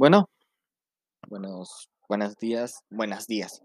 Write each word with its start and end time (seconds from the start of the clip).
Bueno, 0.00 0.30
buenos, 1.28 1.90
buenos 2.08 2.38
días, 2.38 2.84
buenos 2.88 3.26
días. 3.26 3.62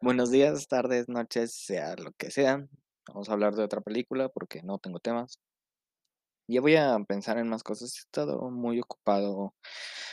Buenos 0.00 0.30
días, 0.30 0.68
tardes, 0.68 1.08
noches, 1.08 1.54
sea 1.54 1.96
lo 1.96 2.12
que 2.12 2.30
sea. 2.30 2.64
Vamos 3.08 3.28
a 3.28 3.32
hablar 3.32 3.56
de 3.56 3.64
otra 3.64 3.80
película 3.80 4.28
porque 4.28 4.62
no 4.62 4.78
tengo 4.78 5.00
temas. 5.00 5.40
Ya 6.46 6.60
voy 6.60 6.76
a 6.76 6.96
pensar 7.00 7.36
en 7.38 7.48
más 7.48 7.64
cosas. 7.64 7.96
He 7.96 7.98
estado 7.98 8.48
muy 8.52 8.78
ocupado, 8.78 9.56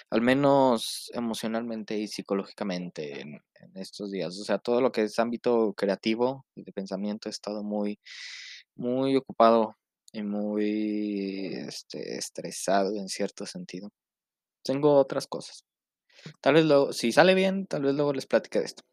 al 0.09 0.21
menos 0.23 1.11
emocionalmente 1.13 1.99
y 1.99 2.07
psicológicamente 2.07 3.21
en, 3.21 3.39
estos 3.75 4.09
días. 4.09 4.39
O 4.39 4.43
sea, 4.45 4.57
todo 4.57 4.81
lo 4.81 4.91
que 4.91 5.03
es 5.03 5.19
ámbito 5.19 5.75
creativo 5.77 6.47
y 6.55 6.63
de 6.63 6.71
pensamiento 6.73 7.29
he 7.29 7.31
estado 7.31 7.63
muy, 7.63 7.99
muy 8.75 9.15
ocupado 9.17 9.77
y 10.13 10.23
muy 10.23 11.53
este, 11.67 12.17
estresado 12.17 12.95
en 12.95 13.07
cierto 13.07 13.45
sentido. 13.45 13.91
Tengo 14.63 14.95
otras 14.95 15.27
cosas. 15.27 15.65
Tal 16.41 16.55
vez 16.55 16.65
luego, 16.65 16.93
si 16.93 17.11
sale 17.11 17.35
bien, 17.35 17.65
tal 17.67 17.83
vez 17.83 17.95
luego 17.95 18.13
les 18.13 18.27
platique 18.27 18.59
de 18.59 18.65
esto. 18.65 18.83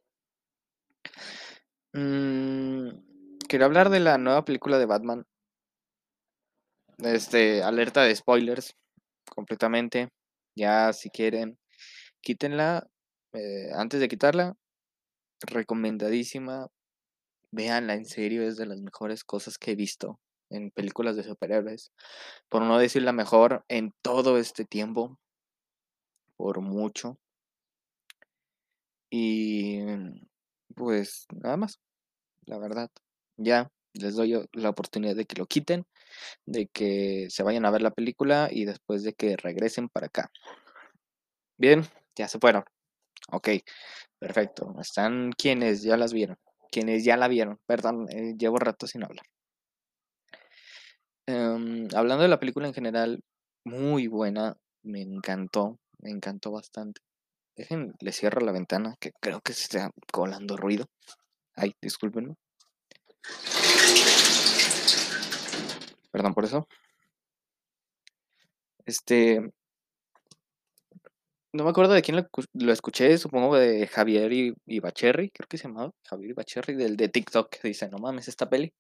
Mm, 1.94 2.90
quiero 3.48 3.64
hablar 3.64 3.90
de 3.90 4.00
la 4.00 4.18
nueva 4.18 4.44
película 4.44 4.78
de 4.78 4.86
Batman. 4.86 5.26
Este, 6.98 7.62
alerta 7.62 8.02
de 8.02 8.14
spoilers, 8.16 8.74
completamente. 9.34 10.08
Ya, 10.56 10.92
si 10.92 11.10
quieren, 11.10 11.58
quítenla. 12.22 12.88
eh, 13.34 13.70
antes 13.74 14.00
de 14.00 14.08
quitarla, 14.08 14.56
recomendadísima. 15.42 16.68
Véanla, 17.52 17.94
en 17.94 18.06
serio, 18.06 18.42
es 18.44 18.56
de 18.56 18.66
las 18.66 18.80
mejores 18.82 19.24
cosas 19.24 19.58
que 19.58 19.72
he 19.72 19.76
visto 19.76 20.20
en 20.50 20.70
películas 20.70 21.16
de 21.16 21.24
superhéroes. 21.24 21.92
Por 22.48 22.62
no 22.62 22.78
decir 22.78 23.02
la 23.02 23.12
mejor 23.12 23.64
en 23.68 23.92
todo 24.02 24.38
este 24.38 24.64
tiempo. 24.64 25.18
Por 26.36 26.60
mucho. 26.60 27.18
Y 29.10 29.80
pues 30.74 31.26
nada 31.32 31.56
más, 31.56 31.80
la 32.46 32.58
verdad. 32.58 32.90
Ya 33.36 33.70
les 33.94 34.16
doy 34.16 34.46
la 34.52 34.70
oportunidad 34.70 35.16
de 35.16 35.26
que 35.26 35.36
lo 35.36 35.46
quiten, 35.46 35.86
de 36.46 36.68
que 36.68 37.28
se 37.30 37.42
vayan 37.42 37.66
a 37.66 37.70
ver 37.70 37.82
la 37.82 37.92
película 37.92 38.48
y 38.50 38.64
después 38.66 39.02
de 39.04 39.14
que 39.14 39.36
regresen 39.36 39.88
para 39.88 40.06
acá. 40.08 40.30
Bien, 41.58 41.82
ya 42.16 42.28
se 42.28 42.38
fueron. 42.38 42.64
Ok, 43.32 43.48
perfecto. 44.18 44.74
Están 44.80 45.32
quienes 45.32 45.82
ya 45.82 45.96
las 45.96 46.12
vieron. 46.12 46.38
Quienes 46.70 47.04
ya 47.04 47.16
la 47.16 47.28
vieron. 47.28 47.58
Perdón, 47.66 48.08
eh, 48.10 48.34
llevo 48.38 48.58
rato 48.58 48.86
sin 48.86 49.04
hablar. 49.04 49.26
Em, 51.26 51.88
hablando 51.94 52.22
de 52.22 52.28
la 52.28 52.38
película 52.38 52.68
en 52.68 52.74
general, 52.74 53.20
muy 53.64 54.06
buena. 54.06 54.56
Me 54.82 55.02
encantó. 55.02 55.78
Me 55.98 56.10
encantó 56.10 56.50
bastante. 56.50 57.00
Dejen, 57.56 57.94
le 58.00 58.12
cierro 58.12 58.40
la 58.40 58.52
ventana, 58.52 58.96
que 59.00 59.12
creo 59.20 59.40
que 59.40 59.52
se 59.54 59.62
está 59.62 59.90
colando 60.12 60.56
ruido. 60.56 60.86
Ay, 61.54 61.74
discúlpenme. 61.80 62.34
Perdón 66.10 66.34
por 66.34 66.44
eso. 66.44 66.68
Este. 68.84 69.40
No 71.52 71.64
me 71.64 71.70
acuerdo 71.70 71.94
de 71.94 72.02
quién 72.02 72.16
lo, 72.18 72.28
lo 72.52 72.72
escuché, 72.72 73.16
supongo 73.16 73.56
de 73.56 73.86
Javier 73.86 74.30
y, 74.32 74.54
Ibacherri, 74.66 75.30
creo 75.30 75.48
que 75.48 75.56
se 75.56 75.68
llamaba 75.68 75.90
Javier 76.04 76.30
Ibacherri, 76.30 76.74
del 76.74 76.96
de 76.96 77.08
TikTok, 77.08 77.48
que 77.48 77.68
dice, 77.68 77.88
no 77.88 77.98
mames, 77.98 78.28
esta 78.28 78.50
peli. 78.50 78.74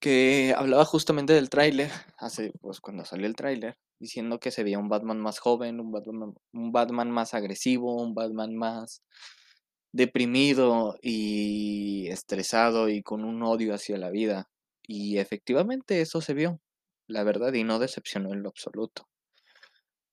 Que 0.00 0.54
hablaba 0.56 0.84
justamente 0.84 1.32
del 1.32 1.50
tráiler, 1.50 1.90
hace, 2.18 2.52
pues 2.60 2.80
cuando 2.80 3.04
salió 3.04 3.26
el 3.26 3.36
tráiler, 3.36 3.76
diciendo 3.98 4.38
que 4.38 4.50
se 4.50 4.62
veía 4.62 4.78
un 4.78 4.88
Batman 4.88 5.20
más 5.20 5.38
joven, 5.40 5.80
un 5.80 5.90
Batman, 5.92 6.34
un 6.52 6.72
Batman 6.72 7.10
más 7.10 7.34
agresivo, 7.34 7.96
un 7.96 8.14
Batman 8.14 8.54
más 8.54 9.02
deprimido 9.92 10.96
y 11.02 12.08
estresado 12.08 12.88
y 12.88 13.02
con 13.02 13.24
un 13.24 13.42
odio 13.42 13.74
hacia 13.74 13.98
la 13.98 14.10
vida. 14.10 14.48
Y 14.86 15.18
efectivamente 15.18 16.00
eso 16.00 16.20
se 16.20 16.34
vio, 16.34 16.60
la 17.08 17.24
verdad, 17.24 17.52
y 17.54 17.64
no 17.64 17.78
decepcionó 17.78 18.32
en 18.32 18.42
lo 18.42 18.48
absoluto. 18.50 19.08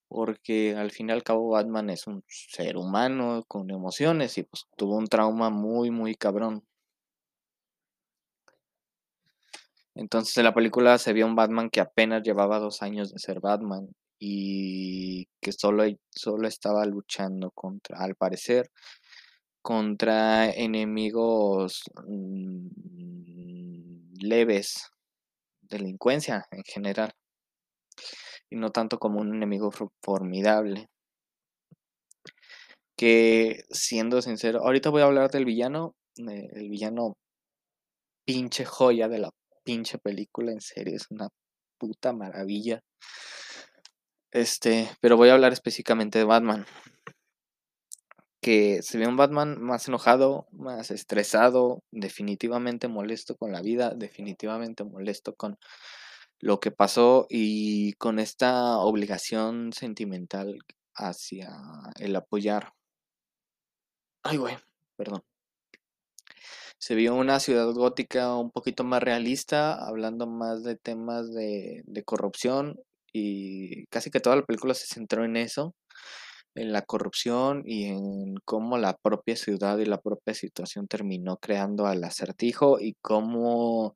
Porque 0.08 0.74
al 0.76 0.90
fin 0.90 1.08
y 1.08 1.12
al 1.12 1.22
cabo 1.22 1.50
Batman 1.50 1.90
es 1.90 2.06
un 2.06 2.24
ser 2.28 2.76
humano 2.76 3.44
con 3.48 3.70
emociones 3.70 4.38
y 4.38 4.44
pues 4.44 4.66
tuvo 4.76 4.96
un 4.96 5.06
trauma 5.06 5.50
muy, 5.50 5.90
muy 5.90 6.14
cabrón. 6.14 6.64
Entonces 9.96 10.36
en 10.36 10.44
la 10.44 10.54
película 10.54 10.98
se 10.98 11.12
vio 11.12 11.26
un 11.26 11.34
Batman 11.36 11.70
que 11.70 11.80
apenas 11.80 12.22
llevaba 12.22 12.58
dos 12.60 12.82
años 12.82 13.12
de 13.12 13.18
ser 13.18 13.40
Batman 13.40 13.88
y 14.18 15.26
que 15.40 15.52
solo, 15.52 15.84
solo 16.10 16.46
estaba 16.48 16.84
luchando 16.86 17.50
contra, 17.52 17.98
al 17.98 18.14
parecer, 18.14 18.70
contra 19.62 20.50
enemigos 20.50 21.82
mm, 22.06 22.68
leves, 24.20 24.90
delincuencia 25.62 26.46
en 26.50 26.62
general, 26.64 27.12
y 28.50 28.56
no 28.56 28.70
tanto 28.72 28.98
como 28.98 29.20
un 29.20 29.34
enemigo 29.34 29.70
for- 29.70 29.90
formidable. 30.02 30.88
Que 32.98 33.64
siendo 33.70 34.20
sincero, 34.22 34.60
ahorita 34.62 34.90
voy 34.90 35.02
a 35.02 35.06
hablar 35.06 35.30
del 35.30 35.44
villano, 35.46 35.94
eh, 36.18 36.48
el 36.54 36.68
villano 36.68 37.14
pinche 38.24 38.64
joya 38.64 39.08
de 39.08 39.18
la 39.18 39.30
pinche 39.66 39.98
película, 39.98 40.52
en 40.52 40.60
serio, 40.60 40.96
es 40.96 41.10
una 41.10 41.28
puta 41.78 42.12
maravilla. 42.12 42.80
Este, 44.30 44.88
pero 45.00 45.16
voy 45.16 45.28
a 45.28 45.34
hablar 45.34 45.52
específicamente 45.52 46.18
de 46.18 46.24
Batman. 46.24 46.64
Que 48.40 48.80
se 48.82 48.96
ve 48.96 49.08
un 49.08 49.16
Batman 49.16 49.60
más 49.60 49.88
enojado, 49.88 50.46
más 50.52 50.92
estresado, 50.92 51.82
definitivamente 51.90 52.86
molesto 52.86 53.34
con 53.36 53.50
la 53.50 53.60
vida, 53.60 53.92
definitivamente 53.96 54.84
molesto 54.84 55.34
con 55.34 55.58
lo 56.38 56.60
que 56.60 56.70
pasó 56.70 57.26
y 57.28 57.94
con 57.94 58.20
esta 58.20 58.78
obligación 58.78 59.72
sentimental 59.72 60.58
hacia 60.94 61.50
el 61.98 62.14
apoyar. 62.14 62.72
Ay, 64.22 64.36
güey, 64.36 64.56
perdón. 64.96 65.22
Se 66.78 66.94
vio 66.94 67.14
una 67.14 67.40
ciudad 67.40 67.72
gótica 67.72 68.36
un 68.36 68.50
poquito 68.50 68.84
más 68.84 69.02
realista, 69.02 69.74
hablando 69.86 70.26
más 70.26 70.62
de 70.62 70.76
temas 70.76 71.32
de, 71.32 71.82
de 71.86 72.04
corrupción 72.04 72.78
y 73.12 73.86
casi 73.86 74.10
que 74.10 74.20
toda 74.20 74.36
la 74.36 74.44
película 74.44 74.74
se 74.74 74.86
centró 74.86 75.24
en 75.24 75.36
eso, 75.36 75.74
en 76.54 76.72
la 76.72 76.82
corrupción 76.82 77.62
y 77.66 77.86
en 77.86 78.36
cómo 78.44 78.78
la 78.78 78.96
propia 78.96 79.36
ciudad 79.36 79.78
y 79.78 79.86
la 79.86 80.00
propia 80.00 80.34
situación 80.34 80.88
terminó 80.88 81.38
creando 81.38 81.86
al 81.86 82.04
acertijo 82.04 82.80
y 82.80 82.94
cómo 83.02 83.94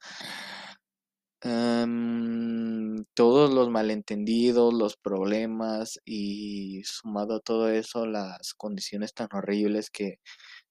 em, 1.42 3.04
todos 3.14 3.52
los 3.52 3.70
malentendidos, 3.70 4.74
los 4.74 4.96
problemas 4.96 5.98
y 6.04 6.82
sumado 6.84 7.36
a 7.36 7.40
todo 7.40 7.68
eso, 7.70 8.06
las 8.06 8.54
condiciones 8.54 9.14
tan 9.14 9.28
horribles 9.32 9.90
que 9.90 10.18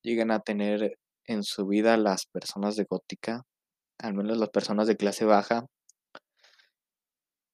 llegan 0.03 0.31
a 0.31 0.40
tener 0.42 0.98
en 1.30 1.44
su 1.44 1.68
vida 1.68 1.96
las 1.96 2.26
personas 2.26 2.76
de 2.76 2.86
gótica, 2.90 3.44
al 4.00 4.16
menos 4.16 4.38
las 4.38 4.50
personas 4.50 4.88
de 4.88 4.98
clase 4.98 5.26
baja, 5.26 5.68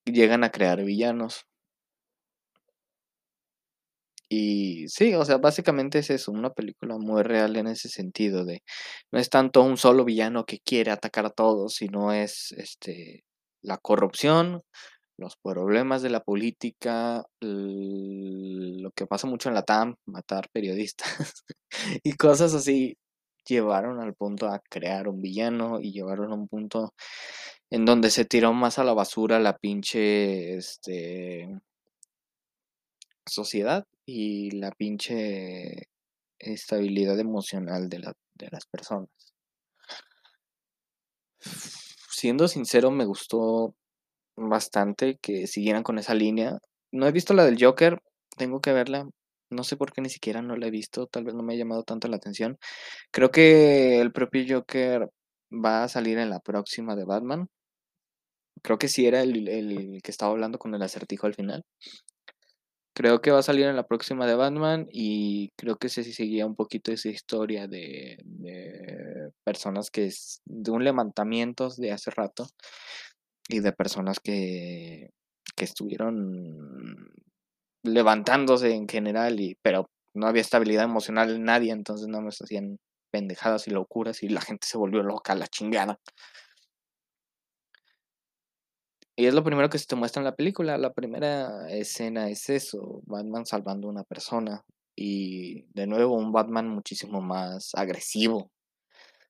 llegan 0.06 0.44
a 0.44 0.52
crear 0.52 0.84
villanos. 0.84 1.46
Y 4.30 4.88
sí, 4.88 5.13
o 5.13 5.24
sea, 5.25 5.38
básicamente 5.38 6.00
es 6.00 6.09
eso, 6.09 6.31
una 6.31 6.52
película 6.52 6.97
muy 6.97 7.22
real 7.22 7.58
en 7.58 7.68
ese 7.68 7.90
sentido 7.90 8.44
de 8.44 8.63
no 9.12 9.19
es 9.19 9.30
tanto 9.30 9.62
un 9.62 9.78
solo 9.78 10.03
villano 10.03 10.46
que 10.46 10.59
quiere 10.59 10.92
atacar 10.92 11.25
a 11.25 11.30
todos, 11.30 11.75
sino 11.75 12.12
es 12.12 12.52
este 12.57 13.24
la 13.62 13.78
corrupción, 13.78 14.63
los 15.18 15.36
problemas 15.38 16.02
de 16.02 16.09
la 16.09 16.22
política, 16.22 17.24
lo 17.42 18.92
que 18.92 19.07
pasa 19.07 19.28
mucho 19.28 19.50
en 19.50 19.56
la 19.56 19.63
TAM, 19.63 19.95
matar 20.06 20.50
periodistas 20.51 21.44
y 22.04 22.13
cosas 22.13 22.54
así 22.56 22.98
llevaron 23.47 24.01
al 24.01 24.13
punto 24.13 24.47
a 24.47 24.59
crear 24.69 25.07
un 25.07 25.21
villano 25.21 25.80
y 25.81 25.92
llevaron 25.92 26.31
a 26.31 26.36
un 26.36 26.47
punto 26.47 26.94
en 27.69 27.86
donde 27.86 28.12
se 28.12 28.25
tiró 28.25 28.53
más 28.53 28.80
a 28.80 28.83
la 28.83 28.94
basura 28.94 29.39
la 29.39 29.57
pinche 29.57 30.56
este 30.57 31.50
sociedad 33.27 33.86
y 34.06 34.51
la 34.51 34.71
pinche 34.71 35.89
estabilidad 36.39 37.19
emocional 37.19 37.89
de, 37.89 38.13
de 38.36 38.50
las 38.51 38.65
personas. 38.68 39.09
Siendo 42.09 42.47
sincero, 42.47 42.92
me 42.92 43.06
gustó 43.06 43.75
bastante 44.36 45.18
que 45.21 45.47
siguieran 45.47 45.83
con 45.83 46.00
esa 46.00 46.13
línea. 46.13 46.59
No 46.92 47.07
he 47.07 47.12
visto 47.12 47.33
la 47.33 47.45
del 47.45 47.57
Joker, 47.63 48.01
tengo 48.38 48.62
que 48.62 48.74
verla. 48.74 49.07
No 49.50 49.63
sé 49.63 49.77
por 49.77 49.94
qué 49.94 50.01
ni 50.01 50.09
siquiera 50.09 50.42
no 50.42 50.56
la 50.56 50.68
he 50.68 50.71
visto, 50.71 51.07
tal 51.07 51.24
vez 51.24 51.36
no 51.36 51.44
me 51.44 51.53
ha 51.53 51.57
llamado 51.57 51.83
tanto 51.83 52.07
la 52.07 52.18
atención. 52.18 52.57
Creo 53.12 53.31
que 53.31 54.01
el 54.01 54.12
propio 54.12 54.44
Joker 54.47 55.09
va 55.51 55.83
a 55.83 55.89
salir 55.89 56.18
en 56.18 56.30
la 56.30 56.39
próxima 56.39 56.95
de 56.95 57.06
Batman. 57.06 57.47
Creo 58.62 58.77
que 58.77 58.88
sí 58.88 59.06
era 59.06 59.21
el, 59.21 59.47
el 59.47 60.01
que 60.03 60.12
estaba 60.12 60.31
hablando 60.31 60.57
con 60.59 60.74
el 60.74 60.81
acertijo 60.81 61.27
al 61.27 61.36
final. 61.36 61.63
Creo 62.97 63.19
que 63.21 63.31
va 63.31 63.39
a 63.39 63.44
salir 63.44 63.65
en 63.65 63.75
la 63.75 63.86
próxima 63.86 64.25
de 64.25 64.36
Batman 64.36 64.88
y 64.89 65.50
creo 65.57 65.75
que 65.75 65.89
se 65.89 66.01
seguía 66.06 66.45
un 66.45 66.56
poquito 66.56 66.94
esa 66.94 67.09
historia 67.09 67.68
de, 67.68 68.18
de 68.24 69.31
personas 69.44 69.92
que 69.92 70.06
es 70.06 70.42
de 70.45 70.71
un 70.71 70.83
levantamiento 70.83 71.69
de 71.75 71.92
hace 71.92 72.09
rato 72.12 72.47
y 73.50 73.59
de 73.59 73.74
personas 73.74 74.21
que, 74.21 75.09
que 75.57 75.65
estuvieron 75.65 77.09
levantándose 77.85 78.73
en 78.73 78.87
general, 78.87 79.39
y, 79.39 79.57
pero 79.61 79.89
no 80.13 80.27
había 80.27 80.41
estabilidad 80.41 80.83
emocional 80.83 81.31
en 81.31 81.43
nadie, 81.43 81.71
entonces 81.71 82.07
no 82.07 82.21
me 82.21 82.29
hacían 82.29 82.79
pendejadas 83.11 83.67
y 83.67 83.71
locuras 83.71 84.23
y 84.23 84.29
la 84.29 84.41
gente 84.41 84.67
se 84.67 84.77
volvió 84.77 85.03
loca 85.03 85.35
la 85.35 85.47
chingada. 85.47 85.99
Y 89.17 89.27
es 89.27 89.33
lo 89.33 89.43
primero 89.43 89.69
que 89.69 89.79
se 89.79 89.85
te 89.85 89.95
muestra 89.95 90.19
en 90.19 90.25
la 90.25 90.35
película. 90.35 90.77
La 90.77 90.91
primera 90.93 91.69
escena 91.69 92.29
es 92.29 92.49
eso, 92.49 93.01
Batman 93.05 93.45
salvando 93.45 93.87
a 93.87 93.91
una 93.91 94.03
persona. 94.03 94.65
Y 94.95 95.63
de 95.73 95.87
nuevo 95.87 96.15
un 96.15 96.33
Batman 96.33 96.67
muchísimo 96.67 97.21
más 97.21 97.71
agresivo. 97.75 98.51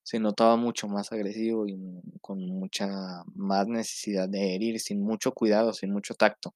Se 0.03 0.19
notaba 0.19 0.55
mucho 0.55 0.87
más 0.87 1.11
agresivo 1.11 1.67
y 1.67 1.77
con 2.21 2.39
mucha 2.47 3.23
más 3.35 3.67
necesidad 3.67 4.29
de 4.29 4.55
herir, 4.55 4.79
sin 4.79 5.01
mucho 5.03 5.31
cuidado, 5.33 5.73
sin 5.73 5.91
mucho 5.91 6.15
tacto. 6.15 6.53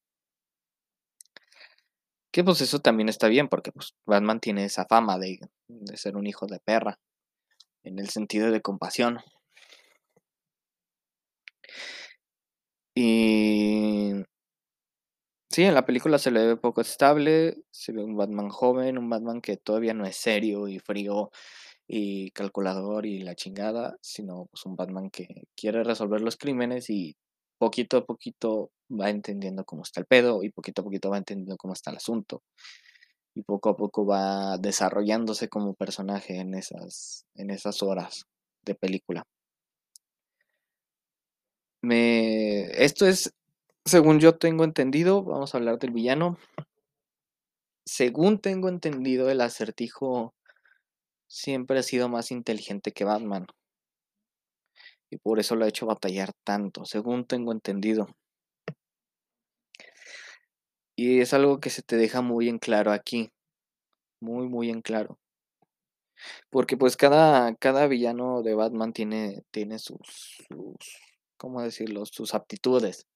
Que 2.40 2.44
pues 2.46 2.62
eso 2.62 2.80
también 2.80 3.10
está 3.10 3.28
bien, 3.28 3.50
porque 3.50 3.74
pues 3.74 3.96
Batman 4.06 4.40
tiene 4.40 4.64
esa 4.64 4.86
fama 4.86 5.18
de, 5.20 5.42
de 5.68 5.98
ser 5.98 6.16
un 6.16 6.26
hijo 6.26 6.48
de 6.48 6.62
perra, 6.62 6.98
en 7.84 8.00
el 8.00 8.08
sentido 8.08 8.50
de 8.50 8.62
compasión. 8.62 9.20
Y 12.96 14.14
sí, 15.50 15.64
en 15.64 15.74
la 15.74 15.86
película 15.86 16.18
se 16.18 16.32
le 16.32 16.48
ve 16.48 16.56
poco 16.56 16.80
estable, 16.80 17.58
se 17.72 17.92
ve 17.92 18.06
un 18.06 18.16
Batman 18.16 18.48
joven, 18.48 18.98
un 18.98 19.10
Batman 19.10 19.42
que 19.42 19.58
todavía 19.58 19.94
no 19.94 20.06
es 20.06 20.16
serio 20.16 20.70
y 20.70 20.80
frío 20.80 21.32
y 21.88 22.32
calculador 22.32 23.06
y 23.06 23.20
la 23.20 23.36
chingada, 23.36 23.98
sino 24.02 24.46
pues 24.50 24.66
un 24.66 24.78
Batman 24.78 25.10
que 25.10 25.28
quiere 25.58 25.84
resolver 25.84 26.22
los 26.22 26.38
crímenes 26.38 26.90
y 26.90 27.18
poquito 27.60 27.98
a 27.98 28.06
poquito 28.06 28.72
va 28.90 29.10
entendiendo 29.10 29.64
cómo 29.66 29.84
está 29.84 30.00
el 30.00 30.08
pedo 30.08 30.42
y 30.44 30.50
poquito 30.50 30.82
a 30.82 30.86
poquito 30.86 31.12
va 31.12 31.18
entendiendo 31.18 31.58
cómo 31.58 31.74
está 31.74 31.92
el 31.92 31.98
asunto. 31.98 32.42
Y 33.36 33.44
poco 33.44 33.70
a 33.70 33.78
poco 33.78 34.06
va 34.06 34.58
desarrollándose 34.58 35.50
como 35.50 35.76
personaje 35.76 36.38
en 36.38 36.56
esas, 36.56 37.26
en 37.36 37.52
esas 37.52 37.84
horas 37.84 38.26
de 38.64 38.74
película. 38.74 39.24
Me, 41.82 42.64
esto 42.84 43.06
es, 43.06 43.34
según 43.86 44.20
yo 44.20 44.38
tengo 44.38 44.64
entendido, 44.64 45.24
vamos 45.24 45.54
a 45.54 45.58
hablar 45.60 45.78
del 45.80 45.92
villano. 45.92 46.38
Según 47.86 48.40
tengo 48.40 48.70
entendido, 48.70 49.30
el 49.30 49.42
acertijo 49.42 50.34
siempre 51.28 51.80
ha 51.80 51.84
sido 51.84 52.10
más 52.10 52.32
inteligente 52.32 52.92
que 52.92 53.06
Batman. 53.06 53.48
Y 55.12 55.18
por 55.18 55.40
eso 55.40 55.56
lo 55.56 55.66
ha 55.66 55.70
hecho 55.70 55.86
batallar 55.86 56.32
tanto, 56.44 56.86
según 56.86 57.26
tengo 57.26 57.52
entendido. 57.52 58.08
Y 60.96 61.22
es 61.22 61.34
algo 61.34 61.60
que 61.60 61.70
se 61.70 61.82
te 61.82 61.96
deja 61.96 62.22
muy 62.22 62.50
en 62.50 62.60
claro 62.60 62.92
aquí. 62.92 63.32
Muy, 64.22 64.48
muy 64.48 64.70
en 64.70 64.82
claro. 64.82 65.18
Porque 66.50 66.78
pues 66.78 66.98
cada, 66.98 67.56
cada 67.56 67.88
villano 67.88 68.42
de 68.44 68.54
Batman 68.54 68.94
tiene, 68.94 69.44
tiene 69.52 69.80
sus, 69.80 70.00
sus, 70.48 70.76
¿cómo 71.38 71.62
decirlo? 71.62 72.06
Sus 72.06 72.34
aptitudes. 72.34 73.08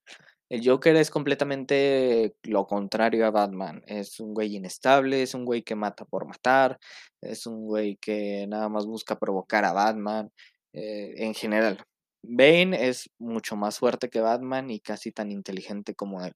El 0.50 0.62
Joker 0.68 0.95
es 0.98 1.10
completamente 1.10 2.36
lo 2.44 2.68
contrario 2.68 3.25
a 3.25 3.31
Batman. 3.31 3.81
Es 3.88 4.19
un 4.19 4.34
güey 4.34 4.56
inestable, 4.56 5.24
es 5.24 5.34
un 5.34 5.45
güey 5.45 5.63
que 5.63 5.75
mata 5.75 6.06
por 6.06 6.28
matar, 6.28 6.80
es 7.22 7.48
un 7.48 7.66
güey 7.66 7.98
que 7.98 8.45
nada 8.48 8.69
más 8.69 8.86
busca 8.86 9.18
provocar 9.18 9.66
a 9.66 9.74
Batman. 9.74 10.31
Eh, 10.74 11.14
en 11.18 11.34
general, 11.36 11.84
Bane 12.24 12.88
es 12.90 13.10
mucho 13.20 13.56
más 13.56 13.80
fuerte 13.80 14.10
que 14.10 14.22
Batman 14.22 14.72
y 14.72 14.80
casi 14.80 15.12
tan 15.12 15.31
inteligente 15.31 15.96
como 15.96 16.24
él. 16.24 16.34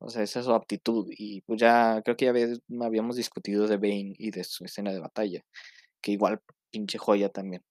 O 0.00 0.08
sea, 0.10 0.22
esa 0.22 0.40
es 0.40 0.46
su 0.46 0.52
aptitud. 0.54 1.06
Y 1.10 1.42
pues 1.42 1.60
ya 1.60 2.00
creo 2.04 2.16
que 2.16 2.26
ya 2.26 2.86
habíamos 2.86 3.16
discutido 3.16 3.66
de 3.68 3.76
Bane 3.76 4.14
y 4.18 4.30
de 4.30 4.44
su 4.44 4.64
escena 4.64 4.92
de 4.92 5.00
batalla. 5.00 5.42
Que 6.02 6.12
igual 6.12 6.40
pinche 6.70 6.98
joya 6.98 7.28
también. 7.30 7.62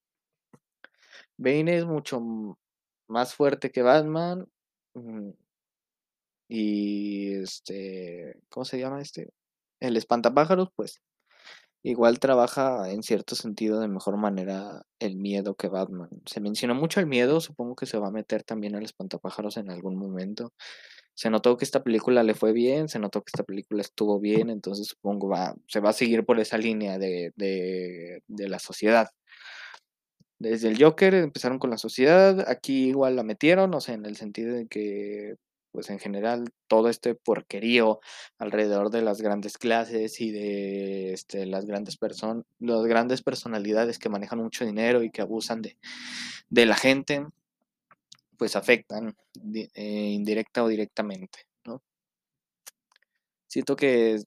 Bane 1.37 1.77
es 1.77 1.85
mucho 1.85 2.21
más 3.07 3.33
fuerte 3.35 3.71
que 3.71 3.81
Batman. 3.81 4.47
Mm, 4.95 5.31
y 6.49 7.35
este, 7.41 8.33
¿cómo 8.49 8.65
se 8.65 8.79
llama 8.79 9.01
este? 9.01 9.29
El 9.79 9.97
espantapájaros, 9.97 10.69
pues 10.75 11.01
igual 11.83 12.19
trabaja 12.19 12.91
en 12.91 13.03
cierto 13.03 13.35
sentido 13.35 13.79
de 13.79 13.87
mejor 13.87 14.17
manera 14.17 14.83
el 14.99 15.15
miedo 15.15 15.55
que 15.55 15.69
Batman. 15.69 16.09
Se 16.25 16.41
mencionó 16.41 16.75
mucho 16.75 16.99
el 16.99 17.07
miedo, 17.07 17.39
supongo 17.41 17.75
que 17.75 17.85
se 17.85 17.97
va 17.97 18.07
a 18.07 18.11
meter 18.11 18.43
también 18.43 18.75
al 18.75 18.83
espantapájaros 18.83 19.57
en 19.57 19.69
algún 19.69 19.95
momento. 19.97 20.53
Se 21.13 21.29
notó 21.29 21.57
que 21.57 21.65
esta 21.65 21.83
película 21.83 22.23
le 22.23 22.33
fue 22.33 22.53
bien, 22.53 22.89
se 22.89 22.99
notó 22.99 23.21
que 23.21 23.31
esta 23.33 23.43
película 23.43 23.81
estuvo 23.81 24.19
bien, 24.19 24.49
entonces 24.49 24.87
supongo 24.87 25.29
va, 25.29 25.55
se 25.67 25.79
va 25.81 25.89
a 25.91 25.93
seguir 25.93 26.25
por 26.25 26.39
esa 26.39 26.57
línea 26.57 26.97
de, 26.97 27.33
de, 27.35 28.23
de 28.27 28.49
la 28.49 28.59
sociedad. 28.59 29.09
Desde 30.39 30.69
el 30.69 30.81
Joker 30.81 31.13
empezaron 31.15 31.59
con 31.59 31.69
la 31.69 31.77
sociedad, 31.77 32.45
aquí 32.47 32.87
igual 32.89 33.17
la 33.17 33.23
metieron, 33.23 33.73
o 33.73 33.81
sea, 33.81 33.95
en 33.95 34.05
el 34.05 34.15
sentido 34.15 34.55
de 34.55 34.67
que, 34.67 35.35
pues 35.71 35.89
en 35.89 35.99
general, 35.99 36.51
todo 36.67 36.89
este 36.89 37.15
porquerío 37.15 37.99
alrededor 38.37 38.89
de 38.89 39.01
las 39.01 39.21
grandes 39.21 39.57
clases 39.57 40.19
y 40.21 40.31
de 40.31 41.13
este, 41.13 41.45
las 41.45 41.65
grandes 41.65 41.97
personas, 41.97 42.45
las 42.59 42.83
grandes 42.85 43.21
personalidades 43.21 43.99
que 43.99 44.09
manejan 44.09 44.39
mucho 44.39 44.65
dinero 44.65 45.03
y 45.03 45.11
que 45.11 45.21
abusan 45.21 45.61
de, 45.61 45.77
de 46.49 46.65
la 46.65 46.75
gente, 46.75 47.25
pues 48.37 48.55
afectan 48.55 49.15
eh, 49.53 50.11
indirecta 50.11 50.63
o 50.63 50.67
directamente, 50.67 51.39
¿no? 51.65 51.81
Siento 53.47 53.75
que 53.75 54.19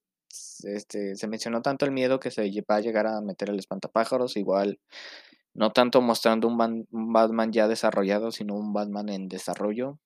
este, 0.62 1.16
se 1.16 1.28
mencionó 1.28 1.62
tanto 1.62 1.84
el 1.84 1.92
miedo 1.92 2.20
que 2.20 2.30
se 2.30 2.42
va 2.70 2.76
a 2.76 2.80
llegar 2.80 3.06
a 3.06 3.20
meter 3.20 3.50
el 3.50 3.58
espantapájaros, 3.58 4.36
igual 4.36 4.78
no 5.54 5.72
tanto 5.72 6.00
mostrando 6.00 6.48
un, 6.48 6.86
Batman 6.90 7.52
ya 7.52 7.68
desarrollado, 7.68 8.30
sino 8.30 8.54
un 8.54 8.72
Batman 8.72 9.08
en 9.10 9.28
desarrollo, 9.28 9.98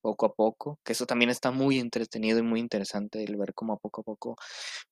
poco 0.00 0.26
a 0.26 0.34
poco, 0.34 0.78
que 0.84 0.92
eso 0.92 1.06
también 1.06 1.30
está 1.30 1.50
muy 1.50 1.78
entretenido 1.78 2.38
y 2.38 2.42
muy 2.42 2.60
interesante 2.60 3.22
el 3.24 3.36
ver 3.36 3.54
cómo 3.54 3.74
a 3.74 3.78
poco 3.78 4.02
a 4.02 4.04
poco 4.04 4.36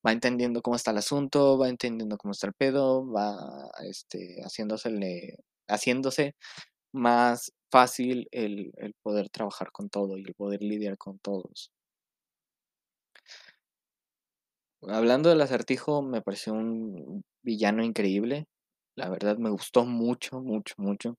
va 0.05 0.11
entendiendo 0.13 0.61
cómo 0.61 0.75
está 0.75 0.91
el 0.91 0.97
asunto, 0.99 1.57
va 1.57 1.69
entendiendo 1.69 2.17
cómo 2.17 2.31
está 2.33 2.47
el 2.47 2.53
pedo, 2.53 3.09
va 3.11 3.35
este, 3.83 4.37
haciéndose, 4.43 5.37
haciéndose 5.67 6.35
más 6.93 7.51
fácil 7.71 8.27
el, 8.31 8.71
el 8.77 8.93
poder 9.03 9.29
trabajar 9.29 9.71
con 9.71 9.89
todo 9.89 10.17
y 10.17 10.23
el 10.23 10.35
poder 10.35 10.61
lidiar 10.63 10.97
con 10.97 11.19
todos. 11.19 11.71
Hablando 14.87 15.29
del 15.29 15.41
acertijo, 15.41 16.01
me 16.01 16.21
pareció 16.21 16.53
un 16.53 17.23
villano 17.43 17.83
increíble. 17.83 18.47
La 18.95 19.09
verdad 19.09 19.37
me 19.37 19.49
gustó 19.49 19.85
mucho, 19.85 20.41
mucho, 20.41 20.75
mucho. 20.77 21.17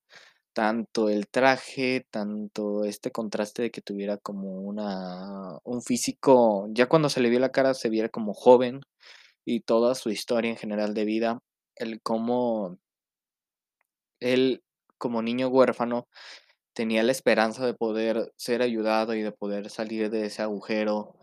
Tanto 0.60 1.08
el 1.08 1.26
traje, 1.26 2.06
tanto 2.10 2.84
este 2.84 3.10
contraste 3.10 3.62
de 3.62 3.70
que 3.70 3.80
tuviera 3.80 4.18
como 4.18 4.60
una 4.60 5.58
un 5.64 5.80
físico, 5.80 6.68
ya 6.72 6.86
cuando 6.86 7.08
se 7.08 7.22
le 7.22 7.30
vio 7.30 7.40
la 7.40 7.50
cara 7.50 7.72
se 7.72 7.88
viera 7.88 8.10
como 8.10 8.34
joven 8.34 8.82
y 9.46 9.60
toda 9.60 9.94
su 9.94 10.10
historia 10.10 10.50
en 10.50 10.58
general 10.58 10.92
de 10.92 11.06
vida, 11.06 11.38
el 11.76 12.02
cómo 12.02 12.76
él 14.20 14.62
como 14.98 15.22
niño 15.22 15.48
huérfano 15.48 16.06
tenía 16.74 17.02
la 17.04 17.12
esperanza 17.12 17.64
de 17.64 17.72
poder 17.72 18.30
ser 18.36 18.60
ayudado 18.60 19.14
y 19.14 19.22
de 19.22 19.32
poder 19.32 19.70
salir 19.70 20.10
de 20.10 20.26
ese 20.26 20.42
agujero 20.42 21.16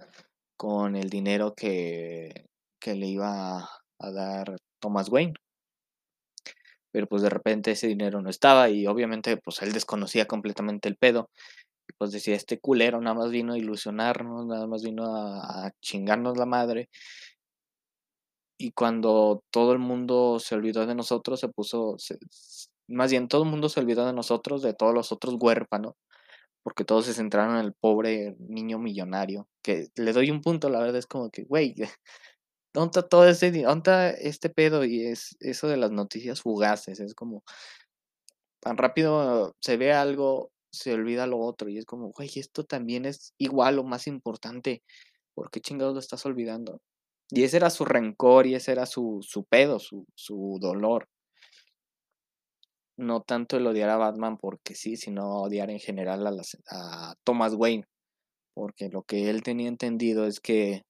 con 0.58 0.96
el 0.96 1.12
dinero 1.12 1.53
que, 1.56 2.48
que 2.79 2.96
le 2.96 3.06
iba 3.06 3.70
a 4.00 4.12
dar 4.12 4.58
Thomas 4.82 5.10
Wayne 5.10 5.36
pero 6.98 7.06
pues 7.06 7.22
de 7.22 7.30
repente 7.30 7.70
ese 7.70 7.86
dinero 7.86 8.24
no 8.24 8.30
estaba 8.32 8.72
y 8.72 8.88
obviamente 8.88 9.38
pues 9.38 9.62
él 9.62 9.72
desconocía 9.72 10.25
completamente 10.25 10.89
el 10.89 10.96
pedo. 10.96 11.30
Pues 12.00 12.12
decía, 12.12 12.34
este 12.36 12.60
culero 12.60 13.00
nada 13.00 13.16
más 13.16 13.30
vino 13.30 13.54
a 13.54 13.58
ilusionarnos, 13.60 14.48
nada 14.48 14.66
más 14.66 14.82
vino 14.82 15.04
a, 15.06 15.72
chingarnos 15.80 16.39
la 16.39 16.48
madre. 16.48 16.89
Y 18.60 18.72
cuando 18.72 19.44
todo 19.51 19.74
el 19.74 19.77
mundo 19.77 20.39
se 20.39 20.56
olvidó 20.56 20.88
de 20.88 20.96
nosotros, 20.96 21.39
se 21.39 21.50
puso, 21.50 21.98
más 22.88 23.12
bien 23.12 23.27
todo 23.27 23.44
el 23.44 23.50
mundo 23.51 23.70
se 23.70 23.80
olvidó 23.80 24.04
de 24.08 24.13
nosotros, 24.13 24.63
de 24.63 24.74
todos 24.74 24.96
los 24.96 25.12
otros 25.12 25.36
huérfanos, 25.39 25.94
porque 26.63 26.84
todos 26.84 27.06
se 27.06 27.13
centraron 27.13 27.58
en 27.58 27.66
el 27.66 27.74
pobre 27.74 28.36
niño 28.39 28.80
millonario, 28.80 29.48
que 29.62 29.89
le 29.98 30.13
doy 30.13 30.32
un 30.32 30.42
punto, 30.42 30.70
la 30.70 30.80
verdad 30.80 30.98
es 30.98 31.06
como 31.06 31.30
que, 31.30 31.44
güey, 31.44 31.75
¿Dónde 32.77 33.00
está 33.00 33.10
todo 33.10 33.24
dónde 33.63 34.12
este 34.12 34.51
pedo? 34.51 34.86
Y 34.86 35.07
es 35.07 35.36
eso 35.39 35.67
de 35.67 35.77
las 35.77 35.89
noticias 35.89 36.43
fugaces, 36.43 37.00
es 37.00 37.15
como 37.15 37.43
tan 38.60 38.77
rápido 38.77 39.55
se 39.60 39.77
ve 39.77 39.93
algo, 39.93 40.51
se 40.72 40.93
olvida 40.93 41.25
lo 41.25 41.39
otro 41.39 41.69
y 41.69 41.79
es 41.79 41.86
como, 41.86 42.12
güey, 42.12 42.29
esto 42.36 42.65
también 42.65 43.05
es 43.05 43.34
igual 43.39 43.79
o 43.79 43.84
más 43.84 44.05
importante. 44.05 44.84
¿Por 45.34 45.50
qué 45.50 45.60
chingados 45.60 45.96
lo 45.96 46.00
estás 46.00 46.24
olvidando? 46.27 46.79
Y 47.31 47.46
ese 47.46 47.57
era 47.57 47.72
su 47.72 47.84
rencor 47.84 48.46
y 48.46 48.53
ese 48.53 48.74
era 48.74 48.86
su, 48.86 49.22
su 49.24 49.43
pedo, 49.46 49.79
su, 49.79 50.05
su 50.13 50.60
dolor. 50.62 51.07
No 52.96 53.22
tanto 53.22 53.57
el 53.57 53.65
odiar 53.65 53.89
a 53.89 53.98
Batman 53.98 54.38
porque 54.38 54.75
sí, 54.75 54.98
sino 54.98 55.41
odiar 55.41 55.72
en 55.72 55.79
general 55.79 56.27
a, 56.27 56.31
las, 56.31 56.55
a 56.69 57.15
Thomas 57.24 57.55
Wayne. 57.55 57.86
Porque 58.53 58.89
lo 58.89 59.01
que 59.01 59.31
él 59.31 59.41
tenía 59.41 59.67
entendido 59.67 60.27
es 60.27 60.39
que 60.39 60.84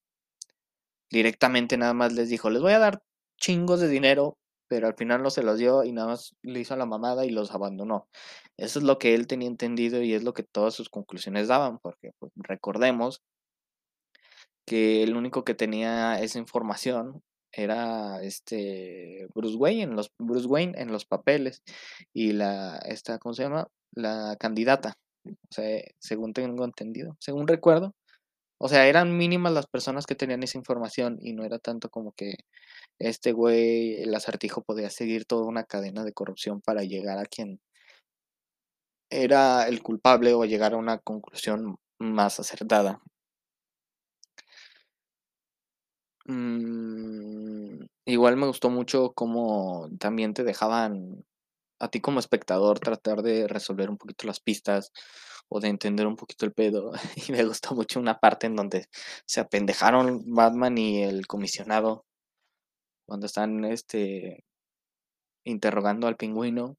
directamente 1.10 1.76
nada 1.76 1.94
más 1.94 2.12
les 2.12 2.28
dijo, 2.28 2.50
les 2.50 2.62
voy 2.62 2.72
a 2.72 2.78
dar 2.78 3.02
chingos 3.38 3.80
de 3.80 3.88
dinero, 3.88 4.38
pero 4.68 4.86
al 4.86 4.94
final 4.94 5.22
no 5.22 5.30
se 5.30 5.42
los 5.42 5.58
dio 5.58 5.84
y 5.84 5.92
nada 5.92 6.08
más 6.08 6.34
le 6.42 6.60
hizo 6.60 6.76
la 6.76 6.86
mamada 6.86 7.24
y 7.24 7.30
los 7.30 7.52
abandonó. 7.52 8.08
Eso 8.56 8.78
es 8.78 8.84
lo 8.84 8.98
que 8.98 9.14
él 9.14 9.26
tenía 9.26 9.48
entendido 9.48 10.02
y 10.02 10.14
es 10.14 10.24
lo 10.24 10.34
que 10.34 10.42
todas 10.42 10.74
sus 10.74 10.90
conclusiones 10.90 11.48
daban, 11.48 11.78
porque 11.78 12.12
pues, 12.18 12.32
recordemos 12.36 13.22
que 14.66 15.02
el 15.02 15.16
único 15.16 15.44
que 15.44 15.54
tenía 15.54 16.20
esa 16.20 16.38
información 16.38 17.22
era 17.52 18.22
este 18.22 19.26
Bruce 19.34 19.56
Wayne 19.56 19.82
en 19.84 19.96
los 19.96 20.12
Bruce 20.18 20.46
Wayne 20.46 20.74
en 20.76 20.92
los 20.92 21.06
papeles 21.06 21.62
y 22.12 22.32
la 22.32 22.76
esta 22.84 23.18
¿cómo 23.18 23.32
se 23.32 23.44
llama? 23.44 23.68
la 23.92 24.36
candidata. 24.38 24.94
Según 25.98 26.32
tengo 26.32 26.64
entendido, 26.64 27.16
según 27.20 27.48
recuerdo, 27.48 27.94
o 28.58 28.68
sea, 28.68 28.86
eran 28.88 29.16
mínimas 29.16 29.52
las 29.52 29.66
personas 29.66 30.06
que 30.06 30.14
tenían 30.14 30.42
esa 30.42 30.58
información 30.58 31.18
y 31.22 31.32
no 31.32 31.44
era 31.44 31.58
tanto 31.58 31.90
como 31.90 32.12
que 32.12 32.34
este 32.98 33.32
güey, 33.32 34.02
el 34.02 34.14
acertijo 34.14 34.62
podía 34.62 34.90
seguir 34.90 35.24
toda 35.26 35.46
una 35.46 35.64
cadena 35.64 36.04
de 36.04 36.12
corrupción 36.12 36.60
para 36.60 36.82
llegar 36.84 37.18
a 37.18 37.26
quien 37.26 37.60
era 39.10 39.68
el 39.68 39.82
culpable 39.82 40.32
o 40.34 40.44
llegar 40.46 40.72
a 40.72 40.78
una 40.78 40.98
conclusión 40.98 41.76
más 41.98 42.40
acertada. 42.40 43.02
Mm, 46.26 47.86
igual 48.04 48.36
me 48.36 48.46
gustó 48.46 48.68
mucho 48.70 49.12
cómo 49.14 49.88
también 49.98 50.34
te 50.34 50.44
dejaban 50.44 51.24
a 51.78 51.88
ti 51.88 52.00
como 52.00 52.20
espectador 52.20 52.80
tratar 52.80 53.22
de 53.22 53.46
resolver 53.48 53.90
un 53.90 53.98
poquito 53.98 54.26
las 54.26 54.40
pistas 54.40 54.92
o 55.48 55.60
de 55.60 55.68
entender 55.68 56.06
un 56.06 56.16
poquito 56.16 56.44
el 56.44 56.52
pedo. 56.52 56.92
Y 57.28 57.32
me 57.32 57.44
gustó 57.44 57.74
mucho 57.74 58.00
una 58.00 58.18
parte 58.18 58.46
en 58.46 58.56
donde 58.56 58.88
se 59.26 59.40
apendejaron 59.40 60.22
Batman 60.26 60.78
y 60.78 61.02
el 61.02 61.26
comisionado 61.26 62.04
cuando 63.06 63.26
están 63.26 63.64
este 63.64 64.44
interrogando 65.44 66.06
al 66.06 66.16
pingüino. 66.16 66.76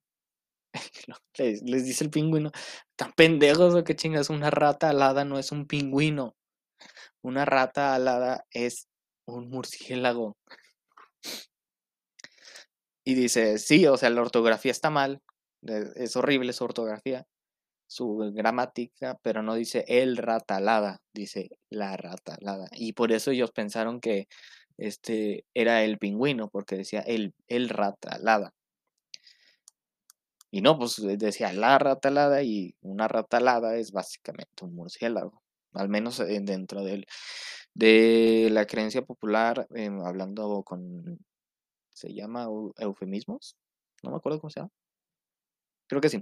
les, 1.37 1.63
dice 1.63 2.03
el 2.03 2.11
pingüino, 2.11 2.51
tan 2.95 3.13
pendejos 3.13 3.73
o 3.73 3.83
qué 3.83 3.95
chingas, 3.95 4.29
una 4.29 4.51
rata 4.51 4.89
alada 4.89 5.25
no 5.25 5.39
es 5.39 5.51
un 5.51 5.65
pingüino. 5.65 6.35
Una 7.23 7.45
rata 7.45 7.95
alada 7.95 8.45
es 8.51 8.87
un 9.25 9.49
murciélago. 9.49 10.37
Y 13.09 13.15
dice, 13.15 13.57
sí, 13.57 13.87
o 13.87 13.97
sea, 13.97 14.11
la 14.11 14.21
ortografía 14.21 14.71
está 14.71 14.91
mal, 14.91 15.19
es 15.63 16.15
horrible 16.15 16.53
su 16.53 16.63
ortografía, 16.63 17.25
su 17.87 18.17
gramática, 18.35 19.17
pero 19.23 19.41
no 19.41 19.55
dice 19.55 19.83
el 19.87 20.15
ratalada, 20.15 21.01
dice 21.11 21.49
la 21.71 21.97
ratalada. 21.97 22.67
Y 22.71 22.93
por 22.93 23.11
eso 23.11 23.31
ellos 23.31 23.49
pensaron 23.51 23.99
que 23.99 24.27
este 24.77 25.43
era 25.55 25.83
el 25.83 25.97
pingüino, 25.97 26.49
porque 26.49 26.75
decía 26.75 26.99
el, 27.01 27.33
el 27.47 27.69
ratalada. 27.69 28.53
Y 30.51 30.61
no, 30.61 30.77
pues 30.77 31.01
decía 31.17 31.51
la 31.51 31.79
ratalada 31.79 32.43
y 32.43 32.75
una 32.81 33.07
ratalada 33.07 33.75
es 33.77 33.91
básicamente 33.91 34.65
un 34.65 34.75
murciélago, 34.75 35.41
al 35.73 35.89
menos 35.89 36.19
eh, 36.19 36.41
dentro 36.43 36.83
del, 36.83 37.07
de 37.73 38.49
la 38.51 38.67
creencia 38.67 39.01
popular, 39.01 39.65
em, 39.73 39.99
hablando 40.01 40.61
con, 40.63 41.17
se 41.99 42.13
llama 42.13 42.47
eufemismos, 42.77 43.55
no 44.03 44.11
me 44.11 44.17
acuerdo 44.17 44.39
cómo 44.39 44.49
se 44.51 44.61
llama. 44.61 44.71
Creo 45.87 46.01
que 46.01 46.09
sí. 46.09 46.21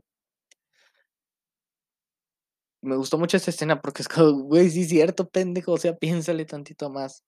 Me 2.83 2.95
gustó 2.95 3.17
mucho 3.17 3.37
esta 3.37 3.51
escena 3.51 3.81
porque 3.81 4.01
es 4.03 4.07
como, 4.07 4.31
güey, 4.43 4.69
sí 4.69 4.85
cierto, 4.85 5.27
pendejo, 5.29 5.73
o 5.73 5.77
sea, 5.77 5.95
piénsale 5.97 6.45
tantito 6.45 6.89
más. 6.89 7.23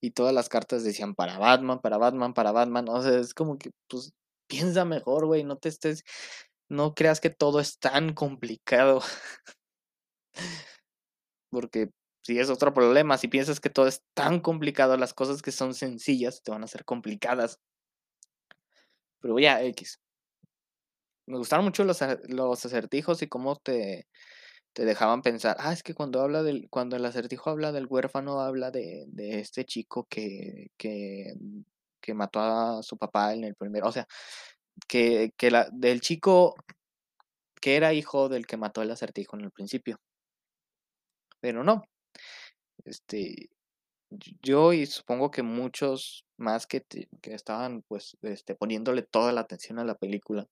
Y 0.00 0.12
todas 0.12 0.34
las 0.34 0.48
cartas 0.48 0.84
decían 0.84 1.14
para 1.14 1.38
Batman, 1.38 1.80
para 1.80 1.98
Batman, 1.98 2.34
para 2.34 2.52
Batman, 2.52 2.88
o 2.88 3.02
sea, 3.02 3.18
es 3.20 3.34
como 3.34 3.58
que, 3.58 3.70
pues, 3.88 4.12
piensa 4.48 4.84
mejor, 4.84 5.26
güey, 5.26 5.44
no 5.44 5.56
te 5.58 5.68
estés, 5.70 6.04
no 6.70 6.94
creas 6.94 7.20
que 7.20 7.30
todo 7.30 7.60
es 7.60 7.78
tan 7.78 8.14
complicado. 8.14 9.02
porque 11.50 11.90
si 12.24 12.38
es 12.38 12.50
otro 12.50 12.72
problema, 12.74 13.18
si 13.18 13.28
piensas 13.28 13.60
que 13.60 13.70
todo 13.70 13.86
es 13.88 14.02
tan 14.14 14.40
complicado, 14.40 14.96
las 14.96 15.14
cosas 15.14 15.42
que 15.42 15.52
son 15.52 15.74
sencillas 15.74 16.42
te 16.42 16.50
van 16.50 16.64
a 16.64 16.68
ser 16.68 16.84
complicadas. 16.84 17.58
Pero 19.20 19.38
ya, 19.38 19.62
X. 19.62 20.00
Me 21.26 21.38
gustaron 21.38 21.64
mucho 21.64 21.84
los, 21.84 22.00
los 22.28 22.66
acertijos 22.66 23.22
y 23.22 23.28
cómo 23.28 23.56
te, 23.56 24.06
te 24.72 24.84
dejaban 24.84 25.22
pensar, 25.22 25.56
ah, 25.60 25.72
es 25.72 25.82
que 25.82 25.94
cuando 25.94 26.20
habla 26.20 26.42
del, 26.42 26.68
cuando 26.70 26.96
el 26.96 27.04
acertijo 27.04 27.50
habla 27.50 27.72
del 27.72 27.86
huérfano, 27.86 28.40
habla 28.40 28.70
de, 28.70 29.04
de 29.08 29.40
este 29.40 29.64
chico 29.64 30.06
que, 30.08 30.70
que, 30.76 31.34
que, 32.00 32.14
mató 32.14 32.40
a 32.40 32.82
su 32.82 32.96
papá 32.96 33.34
en 33.34 33.44
el 33.44 33.54
primero. 33.54 33.88
O 33.88 33.92
sea, 33.92 34.06
que, 34.88 35.32
que 35.36 35.50
la, 35.50 35.68
del 35.72 36.00
chico 36.00 36.54
que 37.60 37.76
era 37.76 37.92
hijo 37.92 38.28
del 38.28 38.46
que 38.46 38.56
mató 38.56 38.82
el 38.82 38.90
acertijo 38.90 39.36
en 39.36 39.44
el 39.44 39.50
principio. 39.52 39.98
Pero 41.40 41.64
no, 41.64 41.84
este, 42.84 43.50
yo 44.42 44.72
y 44.72 44.86
supongo 44.86 45.30
que 45.30 45.42
muchos 45.42 46.24
más 46.40 46.66
que, 46.66 46.84
que 47.20 47.34
estaban 47.34 47.82
pues 47.86 48.16
este, 48.22 48.54
poniéndole 48.54 49.02
toda 49.02 49.32
la 49.32 49.42
atención 49.42 49.78
a 49.78 49.84
la 49.84 49.94
película, 49.94 50.48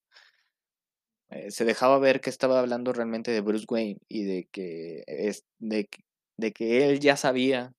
eh, 1.30 1.50
se 1.50 1.64
dejaba 1.64 1.98
ver 1.98 2.20
que 2.20 2.30
estaba 2.30 2.58
hablando 2.60 2.92
realmente 2.92 3.30
de 3.30 3.40
Bruce 3.40 3.66
Wayne 3.68 3.98
y 4.08 4.24
de 4.24 4.48
que, 4.50 5.04
es, 5.06 5.44
de, 5.58 5.88
de 6.36 6.52
que 6.52 6.88
él 6.88 7.00
ya 7.00 7.16
sabía 7.16 7.72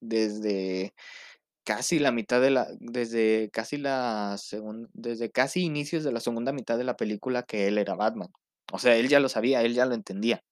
desde 0.00 0.94
casi 1.64 1.98
la 1.98 2.12
mitad 2.12 2.40
de 2.40 2.50
la, 2.50 2.68
desde 2.80 3.50
casi 3.50 3.78
la 3.78 4.36
segunda, 4.38 4.88
desde 4.92 5.30
casi 5.30 5.62
inicios 5.62 6.04
de 6.04 6.12
la 6.12 6.20
segunda 6.20 6.52
mitad 6.52 6.78
de 6.78 6.84
la 6.84 6.96
película 6.96 7.42
que 7.44 7.68
él 7.68 7.78
era 7.78 7.94
Batman. 7.94 8.28
O 8.72 8.78
sea, 8.78 8.96
él 8.96 9.08
ya 9.08 9.20
lo 9.20 9.28
sabía, 9.28 9.62
él 9.62 9.74
ya 9.74 9.86
lo 9.86 9.94
entendía. 9.94 10.42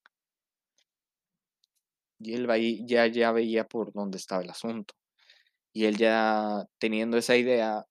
Y 2.19 2.35
él 2.35 2.47
ya, 2.87 3.07
ya 3.07 3.33
veía 3.33 3.67
por 3.67 3.93
dónde 3.93 4.19
estaba 4.19 4.43
el 4.43 4.51
asunto. 4.51 4.95
Y 5.73 5.85
él 5.87 5.97
ya 5.97 6.67
teniendo 6.79 7.17
esa 7.17 7.37
idea, 7.37 7.87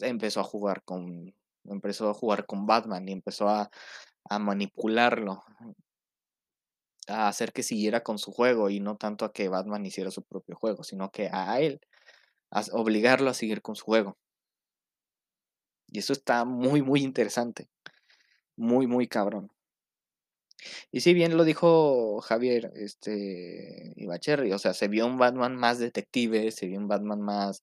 empezó 0.00 0.40
a 0.40 0.44
jugar 0.44 0.82
con, 0.84 1.34
empezó 1.64 2.10
a 2.10 2.14
jugar 2.14 2.46
con 2.46 2.66
Batman 2.66 3.08
y 3.08 3.12
empezó 3.12 3.48
a, 3.48 3.70
a 4.28 4.38
manipularlo, 4.38 5.44
a 7.08 7.28
hacer 7.28 7.52
que 7.52 7.62
siguiera 7.62 8.02
con 8.02 8.18
su 8.18 8.32
juego 8.32 8.70
y 8.70 8.80
no 8.80 8.96
tanto 8.96 9.24
a 9.24 9.32
que 9.32 9.48
Batman 9.48 9.86
hiciera 9.86 10.10
su 10.10 10.22
propio 10.22 10.56
juego, 10.56 10.84
sino 10.84 11.10
que 11.10 11.28
a 11.32 11.60
él, 11.60 11.80
a 12.50 12.62
obligarlo 12.72 13.30
a 13.30 13.34
seguir 13.34 13.62
con 13.62 13.76
su 13.76 13.84
juego. 13.84 14.16
Y 15.88 15.98
eso 15.98 16.12
está 16.12 16.44
muy, 16.44 16.82
muy 16.82 17.02
interesante. 17.02 17.68
Muy, 18.56 18.86
muy 18.86 19.08
cabrón. 19.08 19.50
Y 20.90 21.00
sí, 21.00 21.14
bien 21.14 21.36
lo 21.36 21.44
dijo 21.44 22.20
Javier 22.20 22.72
este, 22.76 23.92
Ibacherri, 23.96 24.52
o 24.52 24.58
sea, 24.58 24.74
se 24.74 24.88
vio 24.88 25.06
un 25.06 25.18
Batman 25.18 25.56
más 25.56 25.78
detective, 25.78 26.50
se 26.50 26.66
vio 26.66 26.78
un 26.78 26.88
Batman 26.88 27.20
más 27.20 27.62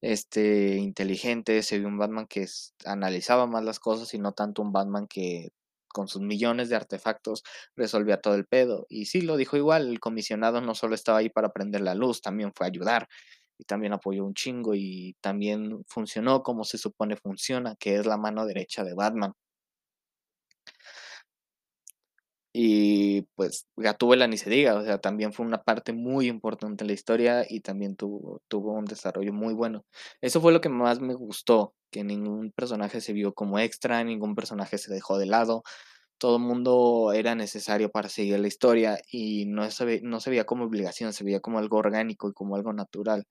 este, 0.00 0.76
inteligente, 0.76 1.62
se 1.62 1.78
vio 1.78 1.88
un 1.88 1.98
Batman 1.98 2.26
que 2.26 2.46
analizaba 2.84 3.46
más 3.46 3.64
las 3.64 3.78
cosas 3.80 4.12
y 4.14 4.18
no 4.18 4.32
tanto 4.32 4.62
un 4.62 4.72
Batman 4.72 5.06
que 5.06 5.50
con 5.88 6.08
sus 6.08 6.22
millones 6.22 6.68
de 6.68 6.76
artefactos 6.76 7.42
resolvía 7.76 8.20
todo 8.20 8.34
el 8.34 8.46
pedo. 8.46 8.86
Y 8.88 9.06
sí, 9.06 9.22
lo 9.22 9.36
dijo 9.36 9.56
igual, 9.56 9.88
el 9.88 10.00
comisionado 10.00 10.60
no 10.60 10.74
solo 10.74 10.94
estaba 10.94 11.18
ahí 11.18 11.28
para 11.30 11.52
prender 11.52 11.80
la 11.82 11.94
luz, 11.94 12.20
también 12.22 12.52
fue 12.54 12.66
a 12.66 12.68
ayudar 12.68 13.08
y 13.58 13.64
también 13.64 13.92
apoyó 13.92 14.24
un 14.24 14.34
chingo 14.34 14.74
y 14.74 15.16
también 15.20 15.84
funcionó 15.86 16.42
como 16.42 16.64
se 16.64 16.78
supone 16.78 17.16
funciona, 17.16 17.76
que 17.78 17.96
es 17.96 18.06
la 18.06 18.16
mano 18.16 18.46
derecha 18.46 18.84
de 18.84 18.94
Batman. 18.94 19.34
Y 22.52 23.22
pues 23.36 23.66
Gatúbela 23.76 24.26
ni 24.26 24.36
se 24.36 24.50
diga, 24.50 24.74
o 24.76 24.82
sea, 24.84 24.98
también 24.98 25.32
fue 25.32 25.46
una 25.46 25.62
parte 25.62 25.92
muy 25.92 26.26
importante 26.28 26.82
en 26.84 26.88
la 26.88 26.94
historia 26.94 27.46
y 27.48 27.60
también 27.60 27.94
tuvo, 27.96 28.42
tuvo 28.48 28.72
un 28.72 28.86
desarrollo 28.86 29.32
muy 29.32 29.54
bueno. 29.54 29.84
Eso 30.20 30.40
fue 30.40 30.52
lo 30.52 30.60
que 30.60 30.68
más 30.68 31.00
me 31.00 31.14
gustó, 31.14 31.74
que 31.92 32.02
ningún 32.04 32.50
personaje 32.52 33.00
se 33.00 33.12
vio 33.12 33.34
como 33.34 33.58
extra, 33.60 34.02
ningún 34.04 34.34
personaje 34.34 34.78
se 34.78 34.92
dejó 34.92 35.16
de 35.18 35.26
lado, 35.26 35.62
todo 36.18 36.36
el 36.36 36.42
mundo 36.42 37.12
era 37.14 37.34
necesario 37.34 37.90
para 37.90 38.08
seguir 38.08 38.38
la 38.40 38.48
historia 38.48 38.98
y 39.10 39.46
no 39.46 39.70
se, 39.70 40.00
no 40.02 40.20
se 40.20 40.30
veía 40.30 40.44
como 40.46 40.64
obligación, 40.64 41.12
se 41.12 41.24
veía 41.24 41.40
como 41.40 41.58
algo 41.58 41.78
orgánico 41.78 42.28
y 42.30 42.32
como 42.34 42.56
algo 42.56 42.72
natural, 42.72 43.24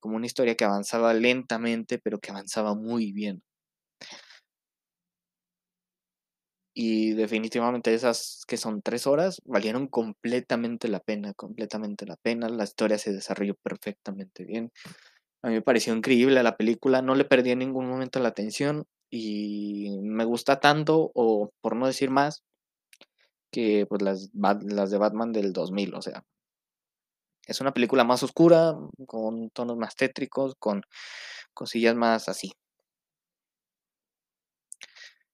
como 0.00 0.16
una 0.16 0.26
historia 0.26 0.56
que 0.56 0.64
avanzaba 0.64 1.14
lentamente, 1.14 1.98
pero 1.98 2.20
que 2.20 2.30
avanzaba 2.32 2.74
muy 2.74 3.12
bien. 3.12 3.42
Y 6.82 7.12
definitivamente 7.12 7.92
esas 7.92 8.42
que 8.48 8.56
son 8.56 8.80
tres 8.80 9.06
horas 9.06 9.42
valieron 9.44 9.86
completamente 9.86 10.88
la 10.88 11.00
pena, 11.00 11.34
completamente 11.34 12.06
la 12.06 12.16
pena. 12.16 12.48
La 12.48 12.64
historia 12.64 12.96
se 12.96 13.12
desarrolló 13.12 13.54
perfectamente 13.56 14.46
bien. 14.46 14.72
A 15.42 15.48
mí 15.48 15.54
me 15.56 15.62
pareció 15.62 15.94
increíble 15.94 16.42
la 16.42 16.56
película, 16.56 17.02
no 17.02 17.14
le 17.14 17.26
perdí 17.26 17.50
en 17.50 17.58
ningún 17.58 17.86
momento 17.86 18.18
la 18.18 18.30
atención 18.30 18.86
y 19.10 19.98
me 20.00 20.24
gusta 20.24 20.58
tanto, 20.58 21.10
o 21.14 21.50
por 21.60 21.76
no 21.76 21.86
decir 21.86 22.08
más, 22.08 22.44
que 23.52 23.84
pues 23.86 24.00
las, 24.00 24.30
las 24.32 24.90
de 24.90 24.96
Batman 24.96 25.32
del 25.32 25.52
2000, 25.52 25.94
o 25.94 26.00
sea. 26.00 26.24
Es 27.46 27.60
una 27.60 27.74
película 27.74 28.04
más 28.04 28.22
oscura, 28.22 28.74
con 29.06 29.50
tonos 29.50 29.76
más 29.76 29.96
tétricos, 29.96 30.54
con 30.58 30.80
cosillas 31.52 31.94
más 31.94 32.30
así. 32.30 32.52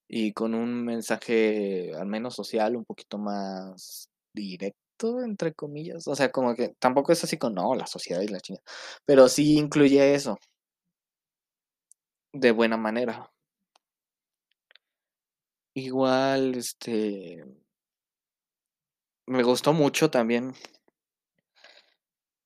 Y 0.07 0.33
con 0.33 0.53
un 0.53 0.85
mensaje 0.85 1.93
al 1.95 2.07
menos 2.07 2.35
social 2.35 2.75
un 2.75 2.85
poquito 2.85 3.17
más 3.17 4.09
directo, 4.33 5.21
entre 5.23 5.53
comillas. 5.53 6.07
O 6.07 6.15
sea, 6.15 6.31
como 6.31 6.55
que 6.55 6.75
tampoco 6.79 7.11
es 7.11 7.23
así 7.23 7.37
con, 7.37 7.53
no, 7.55 7.75
la 7.75 7.87
sociedad 7.87 8.21
y 8.21 8.27
la 8.27 8.39
chingada. 8.39 8.63
Pero 9.05 9.27
sí 9.29 9.57
incluye 9.57 10.15
eso. 10.15 10.37
De 12.33 12.51
buena 12.51 12.77
manera. 12.77 13.29
Igual, 15.75 16.55
este... 16.55 17.45
Me 19.27 19.43
gustó 19.43 19.73
mucho 19.73 20.09
también 20.09 20.53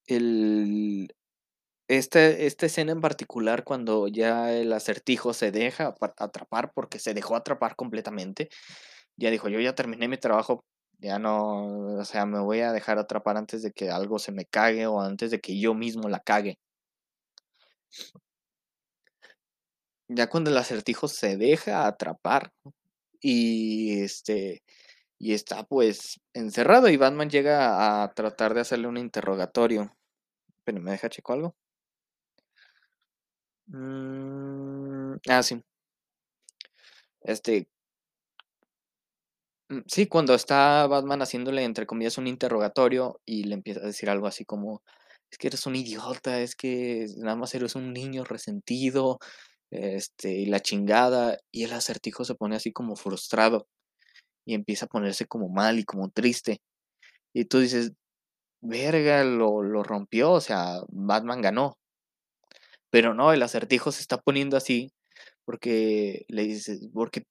el, 0.08 1.14
este, 1.98 2.46
esta 2.48 2.66
escena 2.68 2.94
en 2.94 3.02
particular, 3.02 3.64
cuando 3.66 4.08
ya 4.08 4.54
el 4.54 4.72
acertijo 4.74 5.34
se 5.34 5.52
deja 5.52 5.94
atrapar, 6.18 6.72
porque 6.74 7.00
se 7.00 7.14
dejó 7.14 7.36
atrapar 7.36 7.76
completamente, 7.76 8.50
ya 9.18 9.32
dijo, 9.32 9.50
yo 9.50 9.60
ya 9.60 9.76
terminé 9.76 10.08
mi 10.08 10.18
trabajo, 10.18 10.66
ya 11.00 11.20
no, 11.20 11.98
o 12.00 12.06
sea, 12.06 12.26
me 12.26 12.40
voy 12.40 12.62
a 12.62 12.74
dejar 12.74 13.00
atrapar 13.00 13.38
antes 13.38 13.64
de 13.64 13.72
que 13.74 13.90
algo 13.92 14.20
se 14.20 14.32
me 14.32 14.46
cague 14.46 14.88
o 14.88 15.02
antes 15.02 15.32
de 15.32 15.42
que 15.42 15.60
yo 15.60 15.74
mismo 15.74 16.10
la 16.10 16.20
cague. 16.22 16.58
Ya 20.10 20.28
cuando 20.30 20.50
el 20.52 20.58
acertijo 20.58 21.08
se 21.08 21.38
deja 21.38 21.88
atrapar 21.88 22.52
y 23.22 24.02
este 24.02 24.64
y 25.20 25.34
está 25.34 25.64
pues 25.66 26.22
encerrado 26.34 26.90
y 26.90 26.98
Batman 26.98 27.30
llega 27.30 28.04
a 28.04 28.14
tratar 28.14 28.54
de 28.56 28.62
hacerle 28.62 28.88
un 28.88 28.98
interrogatorio. 28.98 29.96
Pero 30.66 30.82
me 30.82 30.92
deja 30.92 31.10
checo 31.10 31.34
algo. 31.34 31.56
Mm, 33.72 35.16
ah, 35.30 35.42
sí. 35.44 35.64
Este. 37.24 37.68
Mm, 39.70 39.80
sí, 39.88 40.08
cuando 40.08 40.34
está 40.34 40.86
Batman 40.88 41.22
haciéndole, 41.22 41.64
entre 41.64 41.86
comillas, 41.86 42.18
un 42.18 42.28
interrogatorio 42.28 43.22
y 43.26 43.44
le 43.44 43.56
empieza 43.56 43.80
a 43.82 43.84
decir 43.86 44.10
algo 44.10 44.28
así 44.28 44.46
como: 44.46 44.82
Es 45.32 45.38
que 45.38 45.48
eres 45.48 45.66
un 45.66 45.76
idiota, 45.76 46.40
es 46.42 46.56
que 46.56 47.06
nada 47.18 47.36
más 47.36 47.54
eres 47.56 47.76
un 47.76 47.94
niño 47.94 48.24
resentido, 48.24 49.20
este, 49.72 50.32
y 50.34 50.46
la 50.48 50.60
chingada. 50.62 51.38
Y 51.52 51.64
el 51.64 51.74
acertijo 51.74 52.26
se 52.26 52.36
pone 52.36 52.56
así 52.56 52.72
como 52.74 52.96
frustrado 52.96 53.68
y 54.46 54.56
empieza 54.56 54.86
a 54.88 54.90
ponerse 54.90 55.28
como 55.28 55.50
mal 55.50 55.80
y 55.80 55.86
como 55.86 56.10
triste. 56.12 56.62
Y 57.34 57.46
tú 57.46 57.60
dices: 57.60 57.94
Verga, 58.62 59.24
lo, 59.26 59.64
lo 59.64 59.84
rompió, 59.84 60.34
o 60.34 60.42
sea, 60.42 60.82
Batman 60.90 61.42
ganó. 61.42 61.78
Pero 62.92 63.14
no, 63.16 63.34
el 63.34 63.42
acertijo 63.44 63.92
se 63.92 64.02
está 64.02 64.18
poniendo 64.22 64.58
así 64.58 64.92
porque 65.46 66.26
le 66.30 66.44
dice, 66.44 66.80
porque 66.94 67.24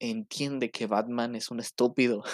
entiende 0.00 0.70
que 0.70 0.86
Batman 0.86 1.36
es 1.36 1.50
un 1.50 1.60
estúpido. 1.60 2.24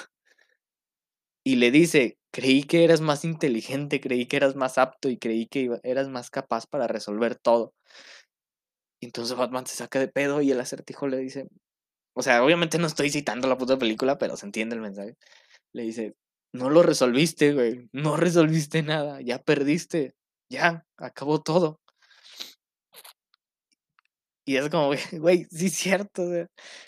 Y 1.45 1.57
le 1.57 1.71
dice, 1.71 2.19
creí 2.31 2.63
que 2.65 2.85
eras 2.85 3.01
más 3.01 3.25
inteligente, 3.25 4.01
creí 4.01 4.27
que 4.27 4.37
eras 4.37 4.55
más 4.55 4.77
apto 4.77 5.09
y 5.09 5.17
creí 5.17 5.47
que 5.47 5.71
eras 5.83 6.09
más 6.09 6.29
capaz 6.31 6.67
para 6.67 6.87
resolver 6.87 7.37
todo. 7.37 7.73
Entonces 9.01 9.37
Batman 9.37 9.67
se 9.67 9.77
saca 9.77 9.99
de 10.01 10.09
pedo 10.09 10.43
y 10.43 10.51
el 10.51 10.61
acertijo 10.61 11.09
le 11.09 11.19
dice, 11.19 11.49
o 12.15 12.23
sea, 12.23 12.45
obviamente 12.45 12.79
no 12.79 12.87
estoy 12.87 13.11
citando 13.11 13.49
la 13.49 13.57
puta 13.57 13.79
película, 13.79 14.19
pero 14.19 14.37
se 14.37 14.47
entiende 14.47 14.75
el 14.75 14.83
mensaje. 14.83 15.17
Le 15.73 15.85
dice, 15.85 16.17
no 16.53 16.71
lo 16.71 16.83
resolviste, 16.83 17.55
güey, 17.55 17.89
no 17.93 18.17
resolviste 18.17 18.83
nada, 18.83 19.21
ya 19.23 19.39
perdiste, 19.39 20.15
ya, 20.51 20.85
acabó 20.99 21.41
todo. 21.41 21.81
Y 24.49 24.57
es 24.57 24.71
como, 24.71 24.93
güey, 25.13 25.47
sí 25.51 25.67
es 25.67 25.75
cierto. 25.75 26.23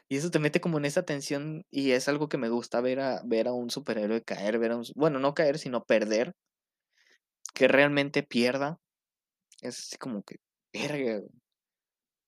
Y 0.09 0.17
eso 0.17 0.31
te 0.31 0.39
mete 0.39 0.63
como 0.63 0.79
en 0.79 0.87
esa 0.87 1.03
tensión 1.05 1.67
y 1.71 1.91
es 1.93 2.09
algo 2.09 2.29
que 2.31 2.39
me 2.39 2.49
gusta 2.49 2.81
ver 2.81 3.01
a, 3.01 3.21
ver 3.27 3.49
a 3.49 3.53
un 3.53 3.69
superhéroe 3.69 4.23
caer, 4.23 4.59
ver 4.59 4.73
a 4.73 4.77
un, 4.79 4.85
bueno, 4.97 5.19
no 5.19 5.35
caer, 5.35 5.59
sino 5.59 5.85
perder. 5.85 6.33
Que 7.55 7.69
realmente 7.69 8.23
pierda. 8.23 8.79
Es 9.63 9.79
así 9.81 9.99
como 9.99 10.23
que, 10.23 10.37
verga. 10.73 11.21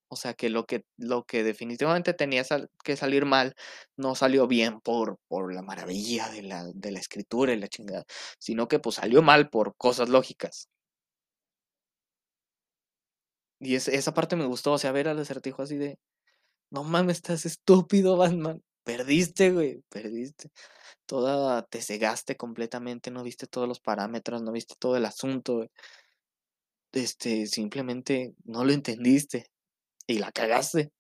O 0.09 0.17
sea, 0.17 0.35
que 0.35 0.51
lo 0.51 0.67
que, 0.67 0.85
lo 0.99 1.25
que 1.25 1.43
definitivamente 1.43 2.13
tenía 2.13 2.45
que 2.85 2.97
salir 2.97 3.25
mal 3.25 3.55
no 3.97 4.15
salió 4.15 4.47
bien 4.47 4.81
por, 4.83 5.17
por 5.29 5.55
la 5.55 5.63
maravilla 5.63 6.29
de 6.29 6.43
la, 6.43 6.67
de 6.75 6.91
la 6.93 7.01
escritura 7.01 7.55
y 7.55 7.59
la 7.59 7.69
chingada, 7.69 8.05
sino 8.39 8.69
que 8.69 8.79
pues 8.81 8.97
salió 8.97 9.23
mal 9.23 9.49
por 9.49 9.75
cosas 9.77 10.11
lógicas. 10.11 10.69
Y 13.63 13.77
esa 13.77 14.13
parte 14.13 14.35
me 14.35 14.45
gustó, 14.45 14.73
o 14.73 14.79
sea, 14.79 14.91
ver 14.91 15.07
al 15.09 15.21
acertijo 15.21 15.63
así 15.63 15.77
de, 15.77 15.97
no 16.71 16.85
mames, 16.85 17.19
estás 17.19 17.47
estúpido, 17.47 18.17
Batman. 18.17 18.63
Perdiste, 18.85 19.53
güey, 19.53 19.83
perdiste. 19.89 20.51
Toda, 21.07 21.63
te 21.63 21.81
cegaste 21.83 22.37
completamente, 22.37 23.11
no 23.13 23.23
viste 23.23 23.47
todos 23.47 23.69
los 23.69 23.81
parámetros, 23.81 24.43
no 24.43 24.53
viste 24.53 24.75
todo 24.79 24.97
el 24.97 25.05
asunto. 25.05 25.67
Este, 26.93 27.47
simplemente 27.47 28.35
no 28.45 28.65
lo 28.65 28.73
entendiste 28.73 29.47
y 30.07 30.19
la 30.19 30.33
cagaste. 30.33 30.91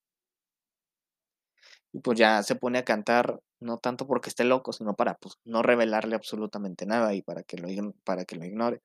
Y 1.92 2.01
pues 2.01 2.18
ya 2.18 2.42
se 2.42 2.55
pone 2.55 2.79
a 2.79 2.85
cantar, 2.85 3.40
no 3.61 3.79
tanto 3.79 4.07
porque 4.07 4.31
esté 4.31 4.44
loco, 4.44 4.72
sino 4.72 4.94
para 4.94 5.14
pues, 5.14 5.35
no 5.44 5.62
revelarle 5.62 6.14
absolutamente 6.14 6.87
nada 6.87 7.14
y 7.14 7.22
para 7.22 7.42
que 7.42 7.59
lo, 7.59 7.68
para 8.05 8.25
que 8.25 8.37
lo 8.37 8.44
ignore. 8.44 8.81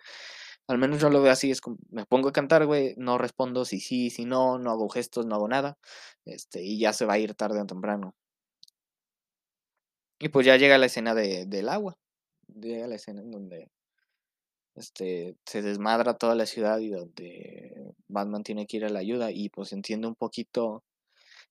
Al 0.67 0.77
menos 0.77 0.99
yo 0.99 1.09
lo 1.09 1.21
veo 1.21 1.31
así, 1.31 1.49
es 1.49 1.61
como, 1.61 1.77
me 1.89 2.05
pongo 2.05 2.29
a 2.29 2.33
cantar, 2.33 2.65
güey, 2.65 2.93
no 2.97 3.17
respondo 3.17 3.63
si 3.65 3.79
sí, 3.79 4.09
si 4.09 4.25
no, 4.25 4.59
no 4.59 4.71
hago 4.71 4.89
gestos, 4.89 5.25
no 5.25 5.35
hago 5.35 5.47
nada, 5.47 5.77
este, 6.25 6.61
y 6.63 6.79
ya 6.79 6.91
se 6.93 7.05
va 7.05 7.13
a 7.13 7.19
ir 7.19 7.35
tarde 7.35 7.61
o 7.61 7.65
temprano. 7.65 8.15
Y 10.19 10.29
pues 10.29 10.45
ya 10.45 10.57
llega 10.57 10.77
la 10.77 10.87
escena 10.87 11.13
de, 11.15 11.45
del 11.45 11.69
agua, 11.69 11.97
llega 12.47 12.87
la 12.87 12.95
escena 12.95 13.21
en 13.21 13.31
donde 13.31 13.69
este, 14.75 15.35
se 15.45 15.61
desmadra 15.61 16.17
toda 16.17 16.35
la 16.35 16.45
ciudad 16.45 16.79
y 16.79 16.89
donde 16.89 17.93
Batman 18.07 18.43
tiene 18.43 18.67
que 18.67 18.77
ir 18.77 18.85
a 18.85 18.89
la 18.89 18.99
ayuda 18.99 19.31
y 19.31 19.49
pues 19.49 19.73
entiende 19.73 20.07
un 20.07 20.15
poquito 20.15 20.83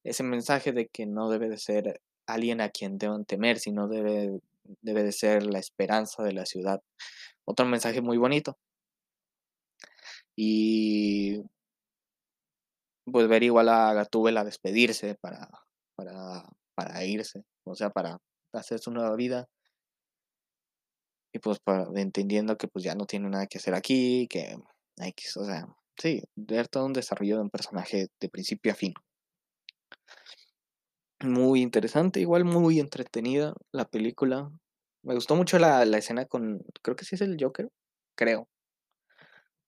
ese 0.05 0.23
mensaje 0.23 0.73
de 0.73 0.89
que 0.89 1.07
no 1.07 1.29
debe 1.31 1.49
de 1.49 1.59
ser 1.59 2.01
alguien 2.27 2.61
a 2.61 2.71
quien 2.71 2.99
deban 2.99 3.25
temer, 3.25 3.59
sino 3.59 3.89
debe, 3.89 4.41
debe 4.83 5.03
de 5.03 5.13
ser 5.13 5.45
la 5.45 5.59
esperanza 5.59 6.23
de 6.23 6.33
la 6.33 6.47
ciudad. 6.47 6.83
Otro 7.45 7.67
mensaje 7.67 8.03
muy 8.03 8.17
bonito. 8.19 8.59
Y 10.37 11.43
pues 13.11 13.29
ver 13.29 13.43
igual 13.43 13.69
a 13.69 13.95
Gatúbela 13.95 14.45
despedirse 14.45 15.15
para, 15.15 15.49
para, 15.95 16.45
para 16.75 17.05
irse, 17.05 17.45
o 17.65 17.75
sea, 17.75 17.91
para 17.91 18.19
hacer 18.53 18.79
su 18.79 18.91
nueva 18.91 19.15
vida. 19.17 19.49
Y 21.33 21.39
pues 21.39 21.59
para, 21.61 21.89
entendiendo 22.01 22.57
que 22.57 22.69
pues 22.69 22.85
ya 22.85 22.95
no 22.95 23.07
tiene 23.07 23.29
nada 23.29 23.47
que 23.47 23.59
hacer 23.59 23.75
aquí, 23.75 24.27
que 24.29 24.57
X, 24.99 25.37
o 25.37 25.45
sea, 25.45 25.67
sí, 25.97 26.23
ver 26.35 26.69
todo 26.69 26.87
un 26.87 26.93
desarrollo 26.93 27.37
de 27.37 27.43
un 27.43 27.51
personaje 27.51 28.09
de 28.21 28.29
principio 28.29 28.73
a 28.73 28.75
fin. 28.75 28.95
Muy 31.21 31.63
interesante, 31.63 32.21
igual 32.21 32.45
muy 32.45 32.79
entretenida 32.79 33.55
la 33.73 33.87
película. 33.87 34.51
Me 35.03 35.15
gustó 35.15 35.37
mucho 35.37 35.59
la, 35.59 35.85
la 35.85 35.99
escena 35.99 36.27
con, 36.27 36.65
creo 36.83 36.97
que 36.97 37.05
sí 37.05 37.15
es 37.15 37.21
el 37.23 37.37
Joker, 37.41 37.71
creo. 38.17 38.49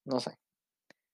No 0.05 0.21
sé 0.21 0.37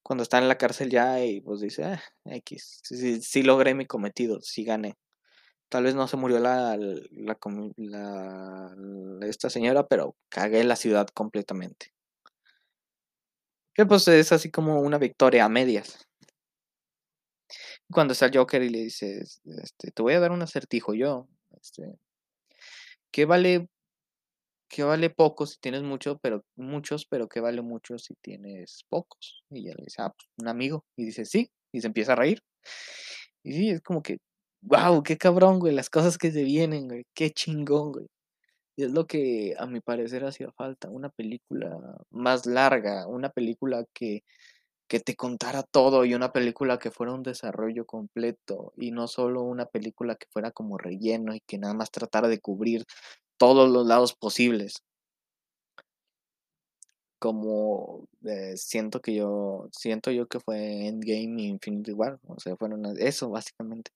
cuando 0.05 0.23
está 0.23 0.38
en 0.38 0.49
la 0.49 0.59
cárcel 0.59 0.90
ya 0.90 1.25
y 1.25 1.40
pues 1.40 1.61
dice, 1.61 1.85
ah, 1.85 2.03
X, 2.27 2.83
sí, 2.85 3.43
logré 3.43 3.75
mi 3.75 3.87
cometido, 3.87 4.40
sí 4.43 4.62
gané. 4.62 4.97
Tal 5.71 5.85
vez 5.85 5.95
no 5.95 6.07
se 6.07 6.19
murió 6.19 6.38
la, 6.40 6.77
la, 6.77 8.77
esta 9.23 9.49
señora, 9.49 9.87
pero 9.88 10.14
cagué 10.29 10.62
la 10.62 10.77
ciudad 10.77 11.09
completamente. 11.09 11.95
Que 13.73 13.87
pues 13.87 14.07
es 14.07 14.31
así 14.31 14.51
como 14.51 14.81
una 14.81 14.99
victoria 14.99 15.47
a 15.47 15.49
medias. 15.49 16.07
Cuando 17.90 18.12
está 18.12 18.27
el 18.27 18.37
Joker 18.37 18.62
y 18.62 18.69
le 18.69 18.81
dice, 18.81 19.21
este, 19.21 19.90
te 19.90 20.03
voy 20.03 20.12
a 20.12 20.21
dar 20.21 20.33
un 20.33 20.43
acertijo 20.43 20.93
yo, 20.93 21.29
este, 21.61 21.99
¿qué 23.11 23.25
vale 23.25 23.69
que 24.75 24.83
vale 24.83 25.09
poco 25.09 25.47
si 25.47 25.57
tienes 25.61 25.85
mucho, 25.85 26.19
pero 26.21 26.45
muchos, 26.57 27.07
pero 27.07 27.29
que 27.29 27.39
vale 27.41 27.63
mucho 27.63 27.97
si 27.97 28.15
tienes 28.21 28.85
pocos. 28.89 29.45
Y 29.51 29.61
ella 29.61 29.75
le 29.79 29.85
dice, 29.85 30.03
ah, 30.03 30.13
pues, 30.17 30.29
un 30.39 30.49
amigo. 30.49 30.85
Y 30.97 31.05
dice, 31.05 31.25
sí, 31.27 31.49
y 31.73 31.81
se 31.81 31.87
empieza 31.87 32.15
a 32.15 32.17
reír. 32.17 32.41
Y 33.45 33.53
sí, 33.53 33.71
es 33.71 33.83
como 33.83 34.03
que, 34.03 34.19
guau, 34.63 35.05
qué 35.05 35.17
cabrón, 35.17 35.61
güey, 35.61 35.75
las 35.75 35.91
cosas 35.91 36.19
que 36.19 36.33
se 36.33 36.43
vienen, 36.43 36.89
güey, 36.89 37.05
qué 37.15 37.31
chingón, 37.31 37.93
güey. 37.93 38.07
Y 38.77 38.85
es 38.85 38.91
lo 38.93 39.07
que 39.07 39.55
a 39.59 39.67
mi 39.67 39.81
parecer 39.81 40.25
hacía 40.25 40.51
falta, 40.51 40.91
una 40.91 41.09
película 41.11 41.79
más 42.11 42.45
larga, 42.47 43.07
una 43.07 43.31
película 43.31 43.85
que, 43.95 44.25
que 44.89 44.99
te 45.01 45.15
contara 45.15 45.63
todo 45.63 46.05
y 46.05 46.15
una 46.15 46.33
película 46.33 46.79
que 46.79 46.91
fuera 46.91 47.13
un 47.13 47.23
desarrollo 47.23 47.87
completo 47.87 48.73
y 48.77 48.91
no 48.91 49.07
solo 49.07 49.43
una 49.43 49.67
película 49.67 50.17
que 50.17 50.27
fuera 50.31 50.51
como 50.51 50.79
relleno 50.79 51.35
y 51.35 51.41
que 51.47 51.59
nada 51.59 51.75
más 51.75 51.93
tratara 51.93 52.29
de 52.29 52.41
cubrir 52.41 52.85
todos 53.38 53.70
los 53.70 53.87
lados 53.87 54.14
posibles 54.14 54.83
como 57.25 58.07
eh, 58.27 58.55
siento 58.59 59.01
que 59.01 59.14
yo 59.14 59.70
siento 59.73 60.11
yo 60.11 60.27
que 60.29 60.40
fue 60.40 60.88
Endgame 60.88 61.42
y 61.42 61.47
Infinity 61.47 61.92
War, 61.92 62.18
o 62.27 62.38
sea, 62.38 62.55
fueron 62.57 62.85
eso 62.99 63.31
básicamente. 63.31 63.92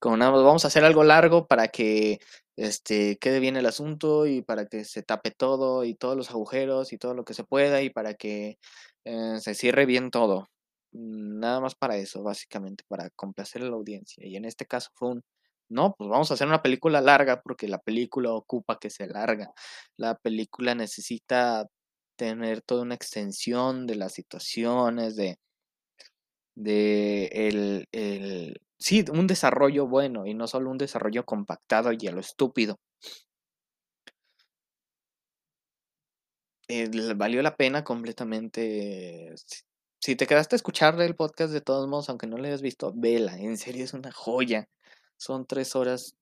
Como 0.00 0.16
nada 0.16 0.32
más 0.32 0.42
vamos 0.42 0.64
a 0.64 0.68
hacer 0.68 0.84
algo 0.84 1.04
largo 1.04 1.46
para 1.46 1.68
que 1.68 2.18
este 2.56 3.16
quede 3.18 3.38
bien 3.38 3.56
el 3.56 3.66
asunto 3.66 4.26
y 4.26 4.42
para 4.42 4.66
que 4.66 4.84
se 4.84 5.04
tape 5.04 5.30
todo 5.30 5.84
y 5.84 5.94
todos 5.94 6.16
los 6.16 6.30
agujeros 6.30 6.92
y 6.92 6.98
todo 6.98 7.14
lo 7.14 7.24
que 7.24 7.34
se 7.34 7.44
pueda 7.44 7.80
y 7.82 7.90
para 7.90 8.14
que 8.14 8.58
eh, 9.04 9.38
se 9.40 9.54
cierre 9.54 9.86
bien 9.86 10.10
todo. 10.10 10.48
Nada 10.92 11.60
más 11.60 11.76
para 11.76 11.96
eso, 11.96 12.24
básicamente, 12.24 12.84
para 12.88 13.10
complacer 13.10 13.62
a 13.62 13.66
la 13.66 13.76
audiencia. 13.76 14.26
Y 14.26 14.36
en 14.36 14.46
este 14.46 14.66
caso 14.66 14.90
fue 14.94 15.10
un 15.10 15.22
no, 15.68 15.94
pues 15.96 16.10
vamos 16.10 16.30
a 16.30 16.34
hacer 16.34 16.46
una 16.46 16.62
película 16.62 17.00
larga 17.00 17.42
porque 17.42 17.68
la 17.68 17.78
película 17.78 18.32
ocupa 18.32 18.78
que 18.78 18.90
se 18.90 19.06
larga. 19.06 19.52
La 19.96 20.16
película 20.16 20.74
necesita 20.74 21.66
tener 22.16 22.62
toda 22.62 22.82
una 22.82 22.94
extensión 22.94 23.86
de 23.86 23.96
las 23.96 24.12
situaciones, 24.14 25.16
de, 25.16 25.38
de 26.56 27.26
el, 27.32 27.88
el, 27.92 28.60
sí, 28.78 29.04
un 29.12 29.26
desarrollo 29.26 29.86
bueno 29.88 30.26
y 30.26 30.34
no 30.34 30.46
solo 30.46 30.70
un 30.70 30.78
desarrollo 30.78 31.24
compactado 31.24 31.92
y 31.92 32.06
a 32.06 32.12
lo 32.12 32.20
estúpido. 32.20 32.78
Eh, 36.68 36.88
valió 37.14 37.42
la 37.42 37.56
pena 37.56 37.84
completamente. 37.84 39.34
Si, 40.00 40.16
te 40.16 40.26
quedaste 40.26 40.54
a 40.54 40.58
escuchar 40.58 41.00
el 41.00 41.14
podcast 41.16 41.52
de 41.52 41.60
todos 41.60 41.88
modos, 41.88 42.08
aunque 42.08 42.26
no 42.26 42.36
lo 42.38 42.44
hayas 42.44 42.62
visto, 42.62 42.92
vela, 42.94 43.36
en 43.38 43.56
serio 43.58 43.84
es 43.84 43.94
una 43.94 44.12
joya. 44.12 44.68
Son 45.16 45.46
tres 45.46 45.76
horas, 45.76 46.14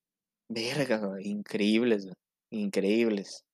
verga, 0.48 1.00
increíbles, 1.20 2.08
increíbles. 2.50 3.44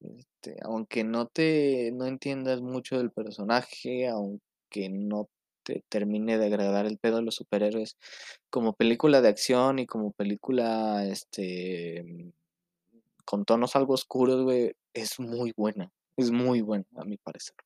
Este, 0.00 0.56
aunque 0.62 1.02
no 1.04 1.26
te 1.26 1.90
no 1.92 2.06
entiendas 2.06 2.60
mucho 2.60 2.98
del 2.98 3.10
personaje, 3.10 4.08
aunque 4.08 4.88
no 4.90 5.28
te 5.62 5.82
termine 5.88 6.38
de 6.38 6.46
agradar 6.46 6.86
el 6.86 6.98
pedo 6.98 7.16
de 7.16 7.22
los 7.22 7.36
superhéroes, 7.36 7.96
como 8.50 8.74
película 8.74 9.20
de 9.22 9.28
acción 9.28 9.78
y 9.78 9.86
como 9.86 10.12
película 10.12 11.04
este 11.06 12.32
con 13.24 13.44
tonos 13.44 13.74
algo 13.76 13.94
oscuros, 13.94 14.42
güey, 14.42 14.74
es 14.92 15.18
muy 15.20 15.52
buena. 15.56 15.90
Es 16.16 16.30
muy 16.30 16.60
buena, 16.60 16.84
a 16.96 17.04
mi 17.04 17.16
parecer. 17.16 17.56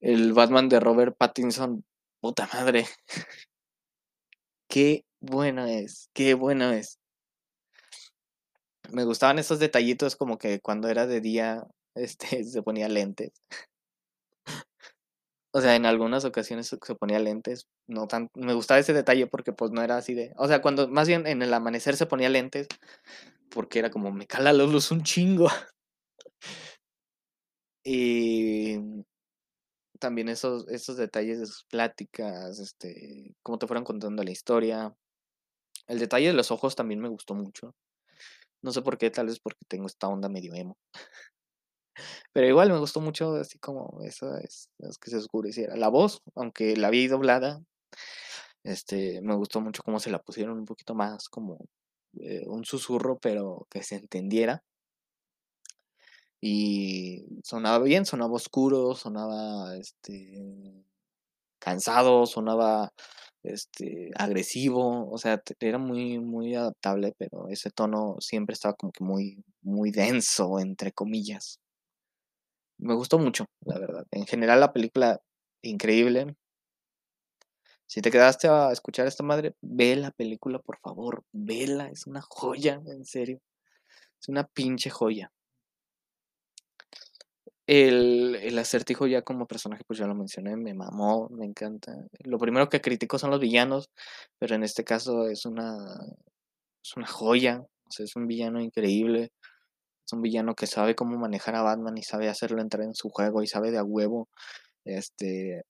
El 0.00 0.32
Batman 0.32 0.68
de 0.68 0.80
Robert 0.80 1.16
Pattinson, 1.16 1.84
puta 2.20 2.48
madre. 2.52 2.86
qué 4.72 5.04
buena 5.20 5.70
es, 5.70 6.08
qué 6.14 6.32
buena 6.32 6.74
es 6.76 6.98
me 8.92 9.04
gustaban 9.04 9.38
esos 9.38 9.58
detallitos 9.58 10.16
como 10.16 10.38
que 10.38 10.60
cuando 10.60 10.88
era 10.88 11.06
de 11.06 11.20
día, 11.20 11.64
este, 11.94 12.44
se 12.44 12.62
ponía 12.62 12.88
lentes. 12.88 13.32
O 15.54 15.60
sea, 15.60 15.76
en 15.76 15.84
algunas 15.84 16.24
ocasiones 16.24 16.66
se 16.68 16.94
ponía 16.94 17.18
lentes, 17.18 17.66
no 17.86 18.06
tan, 18.06 18.30
me 18.34 18.54
gustaba 18.54 18.80
ese 18.80 18.94
detalle 18.94 19.26
porque 19.26 19.52
pues 19.52 19.70
no 19.70 19.82
era 19.82 19.98
así 19.98 20.14
de, 20.14 20.32
o 20.38 20.48
sea, 20.48 20.62
cuando 20.62 20.88
más 20.88 21.06
bien 21.06 21.26
en 21.26 21.42
el 21.42 21.52
amanecer 21.52 21.94
se 21.94 22.06
ponía 22.06 22.30
lentes, 22.30 22.68
porque 23.50 23.78
era 23.80 23.90
como, 23.90 24.10
me 24.12 24.26
cala 24.26 24.54
la 24.54 24.64
luz 24.64 24.90
un 24.90 25.02
chingo. 25.02 25.48
Y 27.84 28.78
también 30.02 30.28
esos, 30.28 30.66
esos 30.68 30.96
detalles 30.96 31.38
de 31.38 31.46
sus 31.46 31.64
pláticas, 31.64 32.58
este, 32.58 33.36
cómo 33.42 33.56
te 33.56 33.68
fueron 33.68 33.84
contando 33.84 34.24
la 34.24 34.32
historia. 34.32 34.92
El 35.86 36.00
detalle 36.00 36.26
de 36.26 36.32
los 36.32 36.50
ojos 36.50 36.74
también 36.74 37.00
me 37.00 37.08
gustó 37.08 37.34
mucho. 37.34 37.76
No 38.62 38.72
sé 38.72 38.82
por 38.82 38.98
qué, 38.98 39.10
tal 39.10 39.26
vez 39.26 39.38
porque 39.38 39.64
tengo 39.68 39.86
esta 39.86 40.08
onda 40.08 40.28
medio 40.28 40.54
emo. 40.54 40.76
Pero 42.32 42.48
igual 42.48 42.70
me 42.70 42.78
gustó 42.78 43.00
mucho, 43.00 43.36
así 43.36 43.60
como 43.60 44.00
esa 44.02 44.40
es, 44.40 44.68
que 45.00 45.10
se 45.10 45.18
oscureciera. 45.18 45.76
La 45.76 45.88
voz, 45.88 46.20
aunque 46.34 46.76
la 46.76 46.90
vi 46.90 47.06
doblada, 47.06 47.62
este, 48.64 49.22
me 49.22 49.36
gustó 49.36 49.60
mucho 49.60 49.84
cómo 49.84 50.00
se 50.00 50.10
la 50.10 50.20
pusieron 50.20 50.58
un 50.58 50.64
poquito 50.64 50.96
más 50.96 51.28
como 51.28 51.58
eh, 52.14 52.42
un 52.48 52.64
susurro, 52.64 53.20
pero 53.20 53.68
que 53.70 53.84
se 53.84 53.96
entendiera. 53.96 54.64
Y 56.44 57.24
sonaba 57.44 57.78
bien, 57.84 58.04
sonaba 58.04 58.32
oscuro, 58.34 58.94
sonaba 58.96 59.76
este 59.76 60.84
cansado, 61.60 62.26
sonaba 62.26 62.92
este, 63.44 64.10
agresivo, 64.16 65.10
o 65.10 65.18
sea, 65.18 65.42
era 65.60 65.78
muy, 65.78 66.18
muy 66.18 66.54
adaptable, 66.56 67.14
pero 67.18 67.48
ese 67.48 67.70
tono 67.70 68.16
siempre 68.20 68.54
estaba 68.54 68.74
como 68.74 68.92
que 68.92 69.04
muy, 69.04 69.44
muy 69.62 69.92
denso, 69.92 70.58
entre 70.60 70.92
comillas. 70.92 71.60
Me 72.78 72.94
gustó 72.94 73.18
mucho, 73.18 73.46
la 73.64 73.78
verdad. 73.78 74.06
En 74.10 74.26
general 74.26 74.60
la 74.60 74.72
película, 74.72 75.20
increíble. 75.62 76.36
Si 77.86 78.00
te 78.02 78.10
quedaste 78.10 78.48
a 78.48 78.72
escuchar 78.72 79.06
esta 79.06 79.22
madre, 79.22 79.54
ve 79.60 79.94
la 79.96 80.10
película, 80.10 80.58
por 80.58 80.78
favor, 80.80 81.22
vela, 81.32 81.88
es 81.88 82.06
una 82.06 82.20
joya, 82.22 82.82
en 82.86 83.04
serio. 83.04 83.40
Es 84.20 84.28
una 84.28 84.44
pinche 84.44 84.90
joya. 84.90 85.32
El, 87.66 88.34
el, 88.36 88.58
acertijo 88.58 89.06
ya 89.06 89.22
como 89.22 89.46
personaje, 89.46 89.84
pues 89.86 89.98
ya 89.98 90.06
lo 90.06 90.14
mencioné, 90.14 90.56
me 90.56 90.74
mamó, 90.74 91.28
me 91.30 91.46
encanta. 91.46 91.94
Lo 92.24 92.38
primero 92.38 92.68
que 92.68 92.80
critico 92.80 93.18
son 93.18 93.30
los 93.30 93.40
villanos, 93.40 93.88
pero 94.38 94.56
en 94.56 94.64
este 94.64 94.84
caso 94.84 95.28
es 95.28 95.46
una, 95.46 95.76
es 96.82 96.96
una 96.96 97.06
joya, 97.06 97.60
o 97.60 97.90
sea, 97.90 98.04
es 98.04 98.16
un 98.16 98.26
villano 98.26 98.60
increíble, 98.60 99.32
es 100.06 100.12
un 100.12 100.22
villano 100.22 100.54
que 100.54 100.66
sabe 100.66 100.94
cómo 100.96 101.18
manejar 101.18 101.54
a 101.56 101.62
Batman 101.62 101.96
y 101.98 102.02
sabe 102.02 102.28
hacerlo 102.28 102.60
entrar 102.60 102.84
en 102.84 102.94
su 102.94 103.10
juego 103.10 103.42
y 103.42 103.46
sabe 103.46 103.70
de 103.70 103.78
a 103.78 103.84
huevo, 103.84 104.28
este, 104.84 105.62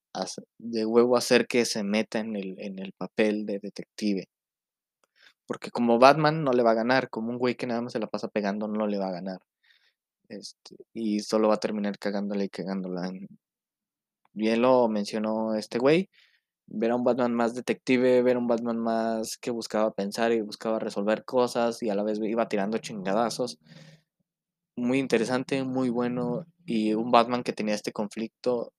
de 0.59 0.87
huevo 0.87 1.17
hacer 1.17 1.47
que 1.47 1.65
se 1.67 1.83
meta 1.85 2.21
en 2.21 2.37
el, 2.37 2.57
en 2.59 2.79
el 2.79 2.93
papel 2.93 3.47
de 3.47 3.59
detective. 3.61 4.27
Porque 5.47 5.71
como 5.71 5.99
Batman 5.99 6.43
no 6.45 6.53
le 6.53 6.63
va 6.63 6.73
a 6.73 6.75
ganar, 6.75 7.11
como 7.11 7.31
un 7.31 7.39
güey 7.39 7.55
que 7.57 7.67
nada 7.67 7.83
más 7.83 7.93
se 7.93 7.99
la 7.99 8.07
pasa 8.07 8.29
pegando 8.29 8.69
no 8.69 8.87
le 8.87 8.99
va 8.99 9.09
a 9.09 9.13
ganar. 9.13 9.41
Este, 10.33 10.77
y 10.95 11.21
solo 11.21 11.49
va 11.49 11.55
a 11.55 11.61
terminar 11.61 11.99
cagándola 11.99 12.45
y 12.45 12.49
cagándola. 12.49 13.11
Bien 14.33 14.63
lo 14.63 14.89
mencionó 14.89 15.55
este 15.55 15.79
güey. 15.79 16.09
Ver 16.67 16.93
a 16.93 16.97
un 16.97 17.05
Batman 17.05 17.35
más 17.35 17.55
detective, 17.55 18.23
ver 18.23 18.37
a 18.37 18.39
un 18.39 18.47
Batman 18.49 18.79
más 18.79 19.37
que 19.37 19.51
buscaba 19.51 19.93
pensar 19.93 20.33
y 20.33 20.41
buscaba 20.41 20.79
resolver 20.79 21.25
cosas 21.25 21.83
y 21.83 21.91
a 21.91 21.95
la 21.95 22.03
vez 22.03 22.19
iba 22.23 22.49
tirando 22.49 22.79
chingadazos. 22.79 23.59
Muy 24.77 24.99
interesante, 24.99 25.63
muy 25.65 25.91
bueno. 25.91 26.47
Y 26.65 26.95
un 26.95 27.11
Batman 27.11 27.43
que 27.43 27.53
tenía 27.53 27.75
este 27.75 27.93
conflicto 27.93 28.73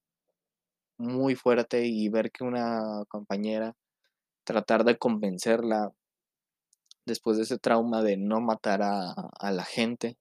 muy 0.97 1.35
fuerte 1.35 1.85
y 1.85 2.09
ver 2.09 2.31
que 2.31 2.43
una 2.43 3.03
compañera 3.09 3.75
tratar 4.45 4.85
de 4.85 4.97
convencerla 4.97 5.91
después 7.05 7.37
de 7.37 7.43
ese 7.43 7.59
trauma 7.59 8.01
de 8.01 8.17
no 8.17 8.41
matar 8.41 8.81
a, 8.81 9.11
a 9.11 9.51
la 9.51 9.63
gente 9.65 10.17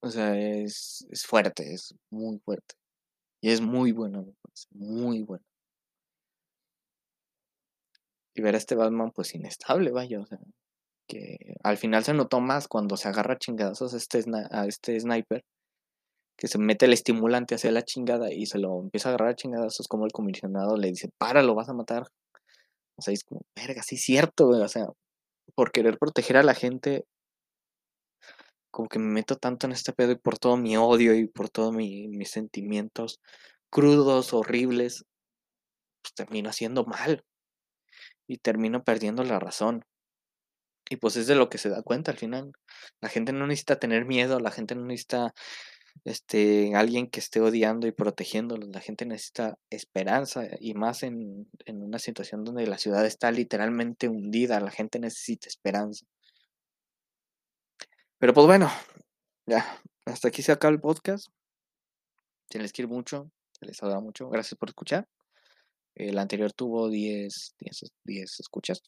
o 0.00 0.10
sea, 0.10 0.36
es, 0.38 1.06
es 1.10 1.26
fuerte, 1.26 1.72
es 1.72 1.94
muy 2.10 2.38
fuerte. 2.38 2.74
Y 3.40 3.50
es 3.50 3.60
muy 3.60 3.92
bueno, 3.92 4.26
muy 4.70 5.22
bueno. 5.22 5.44
Y 8.34 8.42
ver 8.42 8.54
a 8.54 8.58
este 8.58 8.74
Batman, 8.74 9.10
pues 9.12 9.34
inestable, 9.34 9.90
vaya, 9.90 10.20
o 10.20 10.26
sea, 10.26 10.38
que 11.08 11.56
al 11.64 11.76
final 11.78 12.04
se 12.04 12.14
notó 12.14 12.40
más 12.40 12.68
cuando 12.68 12.96
se 12.96 13.08
agarra 13.08 13.38
chingadazos 13.38 13.94
a 13.94 13.96
este, 13.96 14.24
a 14.50 14.66
este 14.66 15.00
sniper, 15.00 15.44
que 16.36 16.46
se 16.48 16.58
mete 16.58 16.86
el 16.86 16.92
estimulante 16.92 17.56
hacia 17.56 17.72
la 17.72 17.84
chingada 17.84 18.32
y 18.32 18.46
se 18.46 18.58
lo 18.58 18.80
empieza 18.80 19.08
a 19.08 19.10
agarrar 19.10 19.30
a 19.30 19.36
chingadazos, 19.36 19.88
como 19.88 20.04
el 20.06 20.12
comisionado 20.12 20.76
le 20.76 20.88
dice, 20.88 21.10
para, 21.18 21.42
lo 21.42 21.54
vas 21.54 21.68
a 21.68 21.74
matar. 21.74 22.06
O 22.96 23.02
sea, 23.02 23.12
es 23.14 23.24
como, 23.24 23.42
verga, 23.56 23.82
sí 23.82 23.96
es 23.96 24.02
cierto, 24.02 24.46
güey, 24.46 24.60
o 24.60 24.68
sea, 24.68 24.86
por 25.54 25.72
querer 25.72 25.98
proteger 25.98 26.36
a 26.36 26.42
la 26.44 26.54
gente, 26.54 27.06
como 28.70 28.88
que 28.88 28.98
me 28.98 29.06
meto 29.06 29.36
tanto 29.36 29.66
en 29.66 29.72
este 29.72 29.92
pedo 29.92 30.12
y 30.12 30.16
por 30.16 30.38
todo 30.38 30.56
mi 30.56 30.76
odio 30.76 31.14
y 31.14 31.26
por 31.28 31.48
todos 31.50 31.72
mis 31.74 32.30
sentimientos 32.30 33.20
crudos, 33.70 34.32
horribles, 34.32 35.04
pues 36.02 36.14
termino 36.14 36.50
haciendo 36.50 36.84
mal 36.84 37.24
y 38.26 38.38
termino 38.38 38.84
perdiendo 38.84 39.24
la 39.24 39.38
razón. 39.38 39.84
Y 40.90 40.96
pues 40.96 41.16
es 41.16 41.26
de 41.26 41.34
lo 41.34 41.48
que 41.50 41.58
se 41.58 41.68
da 41.68 41.82
cuenta 41.82 42.12
al 42.12 42.18
final. 42.18 42.52
La 43.00 43.08
gente 43.08 43.32
no 43.32 43.46
necesita 43.46 43.78
tener 43.78 44.06
miedo, 44.06 44.40
la 44.40 44.50
gente 44.50 44.74
no 44.74 44.86
necesita 44.86 45.34
este, 46.04 46.74
alguien 46.74 47.08
que 47.08 47.20
esté 47.20 47.40
odiando 47.40 47.86
y 47.86 47.92
protegiéndolos. 47.92 48.70
La 48.70 48.80
gente 48.80 49.04
necesita 49.04 49.58
esperanza 49.70 50.44
y 50.60 50.74
más 50.74 51.02
en, 51.02 51.50
en 51.66 51.82
una 51.82 51.98
situación 51.98 52.44
donde 52.44 52.66
la 52.66 52.78
ciudad 52.78 53.04
está 53.04 53.30
literalmente 53.30 54.08
hundida. 54.08 54.60
La 54.60 54.70
gente 54.70 54.98
necesita 54.98 55.48
esperanza. 55.48 56.06
Pero 58.18 58.34
pues 58.34 58.46
bueno, 58.46 58.68
ya, 59.46 59.80
hasta 60.04 60.28
aquí 60.28 60.42
se 60.42 60.52
acaba 60.52 60.72
el 60.72 60.80
podcast. 60.80 61.28
Se 62.50 62.58
les 62.58 62.72
quiere 62.72 62.88
mucho, 62.88 63.30
se 63.52 63.66
les 63.66 63.82
adora 63.82 64.00
mucho. 64.00 64.28
Gracias 64.28 64.58
por 64.58 64.70
escuchar. 64.70 65.08
El 65.94 66.18
anterior 66.18 66.52
tuvo 66.52 66.88
10, 66.88 67.54
10, 67.58 67.92
10 68.04 68.40
escuchas. 68.40 68.82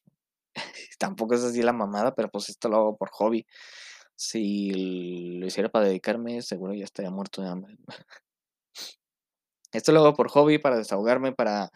Tampoco 0.98 1.34
es 1.34 1.44
así 1.44 1.62
la 1.62 1.72
mamada, 1.72 2.14
pero 2.14 2.28
pues 2.30 2.48
esto 2.48 2.68
lo 2.68 2.76
hago 2.76 2.96
por 2.96 3.10
hobby. 3.10 3.46
Si 4.16 5.38
lo 5.38 5.46
hiciera 5.46 5.70
para 5.70 5.86
dedicarme, 5.86 6.42
seguro 6.42 6.74
ya 6.74 6.84
estaría 6.84 7.10
muerto 7.10 7.42
de 7.42 7.48
hambre. 7.48 7.78
Esto 9.72 9.92
lo 9.92 10.00
hago 10.00 10.14
por 10.14 10.28
hobby, 10.30 10.58
para 10.58 10.76
desahogarme, 10.76 11.32
para 11.32 11.70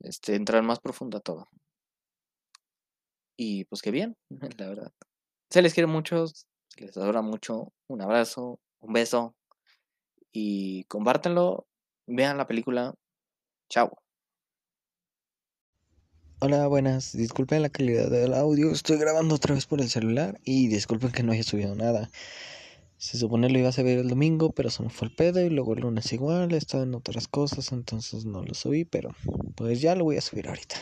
este, 0.00 0.34
entrar 0.34 0.62
más 0.62 0.80
profundo 0.80 1.18
a 1.18 1.20
todo. 1.20 1.48
Y 3.36 3.64
pues 3.66 3.80
qué 3.82 3.90
bien, 3.90 4.16
la 4.58 4.68
verdad. 4.68 4.92
Se 5.50 5.62
les 5.62 5.74
quiere 5.74 5.86
mucho, 5.86 6.26
se 6.70 6.86
les 6.86 6.96
adora 6.96 7.22
mucho. 7.22 7.72
Un 7.88 8.00
abrazo, 8.00 8.58
un 8.80 8.92
beso. 8.92 9.34
Y 10.32 10.84
compártenlo, 10.84 11.66
vean 12.06 12.38
la 12.38 12.46
película. 12.46 12.94
Chao. 13.68 13.96
Hola, 16.40 16.66
buenas. 16.68 17.12
Disculpen 17.12 17.62
la 17.62 17.68
calidad 17.68 18.10
del 18.10 18.32
audio. 18.32 18.70
Estoy 18.70 18.96
grabando 18.96 19.34
otra 19.34 19.54
vez 19.54 19.66
por 19.66 19.80
el 19.80 19.90
celular 19.90 20.40
y 20.44 20.68
disculpen 20.68 21.12
que 21.12 21.22
no 21.22 21.32
haya 21.32 21.42
subido 21.42 21.74
nada. 21.74 22.10
Se 22.96 23.18
supone 23.18 23.50
lo 23.50 23.58
iba 23.58 23.68
a 23.68 23.72
subir 23.72 23.98
el 23.98 24.08
domingo, 24.08 24.52
pero 24.52 24.70
se 24.70 24.82
me 24.82 24.90
fue 24.90 25.08
el 25.08 25.14
pedo 25.14 25.40
y 25.40 25.50
luego 25.50 25.74
el 25.74 25.80
lunes 25.80 26.12
igual. 26.12 26.52
Estaba 26.52 26.84
en 26.84 26.94
otras 26.94 27.28
cosas, 27.28 27.72
entonces 27.72 28.24
no 28.24 28.42
lo 28.42 28.54
subí, 28.54 28.84
pero 28.84 29.10
pues 29.54 29.80
ya 29.80 29.94
lo 29.94 30.04
voy 30.04 30.16
a 30.16 30.20
subir 30.20 30.48
ahorita. 30.48 30.76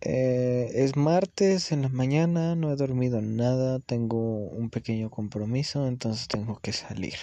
Eh, 0.00 0.70
es 0.74 0.96
martes 0.96 1.72
en 1.72 1.82
la 1.82 1.88
mañana, 1.88 2.54
no 2.54 2.72
he 2.72 2.76
dormido 2.76 3.20
nada, 3.20 3.80
tengo 3.80 4.48
un 4.48 4.70
pequeño 4.70 5.10
compromiso, 5.10 5.88
entonces 5.88 6.28
tengo 6.28 6.58
que 6.60 6.72
salir. 6.72 7.16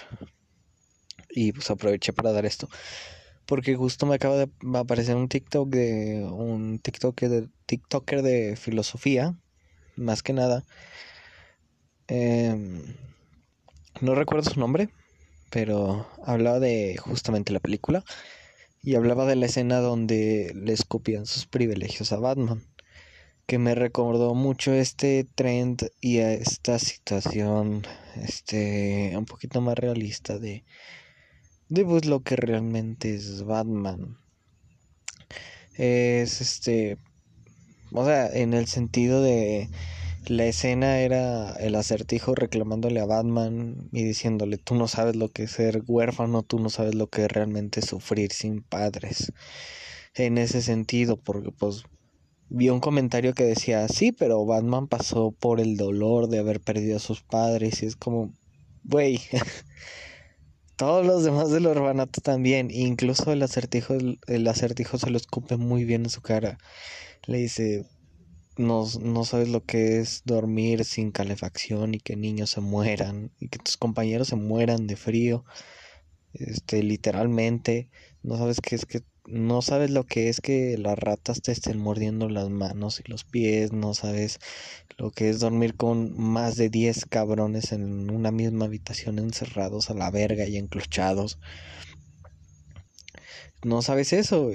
Y 1.30 1.52
pues 1.52 1.70
aproveché 1.70 2.12
para 2.12 2.32
dar 2.32 2.46
esto. 2.46 2.68
Porque 3.46 3.76
justo 3.76 4.06
me 4.06 4.16
acaba 4.16 4.36
de 4.36 4.50
aparecer 4.74 5.16
un 5.16 5.28
TikTok 5.28 5.68
de 5.68 6.24
un 6.30 6.78
TikToker 6.80 7.28
de, 7.28 7.48
TikToker 7.66 8.22
de 8.22 8.56
filosofía, 8.56 9.34
más 9.96 10.22
que 10.22 10.32
nada. 10.32 10.64
Em, 12.08 12.82
no 14.00 14.14
recuerdo 14.14 14.50
su 14.50 14.60
nombre, 14.60 14.90
pero 15.50 16.06
hablaba 16.24 16.60
de 16.60 16.96
justamente 16.98 17.52
la 17.52 17.60
película 17.60 18.04
y 18.86 18.94
hablaba 18.94 19.26
de 19.26 19.34
la 19.34 19.46
escena 19.46 19.80
donde 19.80 20.52
le 20.54 20.72
escupían 20.72 21.26
sus 21.26 21.44
privilegios 21.44 22.12
a 22.12 22.20
Batman, 22.20 22.62
que 23.44 23.58
me 23.58 23.74
recordó 23.74 24.32
mucho 24.36 24.72
este 24.72 25.26
trend 25.34 25.90
y 26.00 26.18
a 26.18 26.32
esta 26.32 26.78
situación 26.78 27.82
este 28.14 29.12
un 29.18 29.24
poquito 29.24 29.60
más 29.60 29.76
realista 29.76 30.38
de 30.38 30.64
de 31.68 31.84
pues 31.84 32.04
lo 32.04 32.20
que 32.20 32.36
realmente 32.36 33.12
es 33.12 33.42
Batman. 33.42 34.18
Es 35.74 36.40
este, 36.40 36.96
o 37.90 38.04
sea, 38.04 38.28
en 38.28 38.54
el 38.54 38.68
sentido 38.68 39.20
de 39.20 39.68
la 40.26 40.46
escena 40.46 41.00
era 41.00 41.52
el 41.54 41.74
acertijo 41.74 42.34
reclamándole 42.34 43.00
a 43.00 43.06
Batman 43.06 43.88
y 43.92 44.04
diciéndole, 44.04 44.58
tú 44.58 44.74
no 44.74 44.88
sabes 44.88 45.16
lo 45.16 45.30
que 45.30 45.44
es 45.44 45.52
ser 45.52 45.82
huérfano, 45.86 46.42
tú 46.42 46.58
no 46.58 46.70
sabes 46.70 46.94
lo 46.94 47.08
que 47.08 47.24
es 47.24 47.32
realmente 47.32 47.82
sufrir 47.82 48.32
sin 48.32 48.62
padres. 48.62 49.32
En 50.14 50.38
ese 50.38 50.62
sentido, 50.62 51.18
porque 51.18 51.50
pues 51.52 51.84
vi 52.48 52.70
un 52.70 52.80
comentario 52.80 53.34
que 53.34 53.44
decía, 53.44 53.88
sí, 53.88 54.12
pero 54.12 54.44
Batman 54.46 54.88
pasó 54.88 55.32
por 55.32 55.60
el 55.60 55.76
dolor 55.76 56.28
de 56.28 56.38
haber 56.38 56.60
perdido 56.60 56.96
a 56.96 57.00
sus 57.00 57.22
padres 57.22 57.82
y 57.82 57.86
es 57.86 57.96
como, 57.96 58.32
güey. 58.84 59.20
Todos 60.76 61.06
los 61.06 61.24
demás 61.24 61.50
del 61.50 61.66
orfanato 61.66 62.20
también, 62.20 62.70
incluso 62.70 63.32
el 63.32 63.42
acertijo, 63.42 63.94
el 64.26 64.46
acertijo 64.48 64.98
se 64.98 65.08
lo 65.08 65.16
escupe 65.16 65.56
muy 65.56 65.84
bien 65.84 66.04
en 66.04 66.10
su 66.10 66.20
cara. 66.20 66.58
Le 67.26 67.38
dice, 67.38 67.86
no, 68.56 68.84
no 69.00 69.24
sabes 69.24 69.48
lo 69.48 69.64
que 69.64 69.98
es 69.98 70.22
dormir 70.24 70.84
sin 70.84 71.12
calefacción 71.12 71.94
y 71.94 72.00
que 72.00 72.16
niños 72.16 72.50
se 72.50 72.60
mueran 72.60 73.32
y 73.40 73.48
que 73.48 73.58
tus 73.58 73.76
compañeros 73.76 74.28
se 74.28 74.36
mueran 74.36 74.86
de 74.86 74.96
frío. 74.96 75.44
Este, 76.32 76.82
literalmente, 76.82 77.90
no 78.22 78.36
sabes 78.38 78.60
qué 78.60 78.76
es 78.76 78.86
que 78.86 79.02
no 79.26 79.60
sabes 79.62 79.90
lo 79.90 80.04
que 80.04 80.28
es 80.28 80.40
que 80.40 80.78
las 80.78 80.98
ratas 80.98 81.42
te 81.42 81.52
estén 81.52 81.78
mordiendo 81.78 82.28
las 82.28 82.48
manos 82.48 83.00
y 83.00 83.10
los 83.10 83.24
pies, 83.24 83.72
no 83.72 83.92
sabes 83.94 84.38
lo 84.98 85.10
que 85.10 85.30
es 85.30 85.40
dormir 85.40 85.76
con 85.76 86.16
más 86.18 86.56
de 86.56 86.70
10 86.70 87.06
cabrones 87.06 87.72
en 87.72 88.10
una 88.10 88.30
misma 88.30 88.66
habitación 88.66 89.18
encerrados 89.18 89.90
a 89.90 89.94
la 89.94 90.10
verga 90.10 90.46
y 90.46 90.56
enclochados. 90.56 91.38
No 93.64 93.82
sabes 93.82 94.12
eso. 94.12 94.50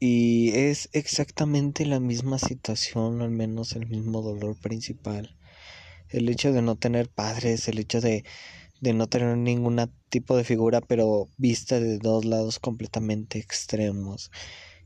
Y 0.00 0.50
es 0.54 0.88
exactamente 0.92 1.86
la 1.86 2.00
misma 2.00 2.38
situación, 2.38 3.22
al 3.22 3.30
menos 3.30 3.72
el 3.74 3.86
mismo 3.86 4.22
dolor 4.22 4.56
principal. 4.56 5.36
El 6.08 6.28
hecho 6.28 6.52
de 6.52 6.62
no 6.62 6.76
tener 6.76 7.08
padres, 7.08 7.68
el 7.68 7.78
hecho 7.78 8.00
de 8.00 8.24
de 8.84 8.92
no 8.92 9.08
tener 9.08 9.36
ningún 9.36 9.80
tipo 10.10 10.36
de 10.36 10.44
figura, 10.44 10.80
pero 10.80 11.28
vista 11.38 11.80
de 11.80 11.98
dos 11.98 12.24
lados 12.24 12.58
completamente 12.58 13.38
extremos. 13.38 14.30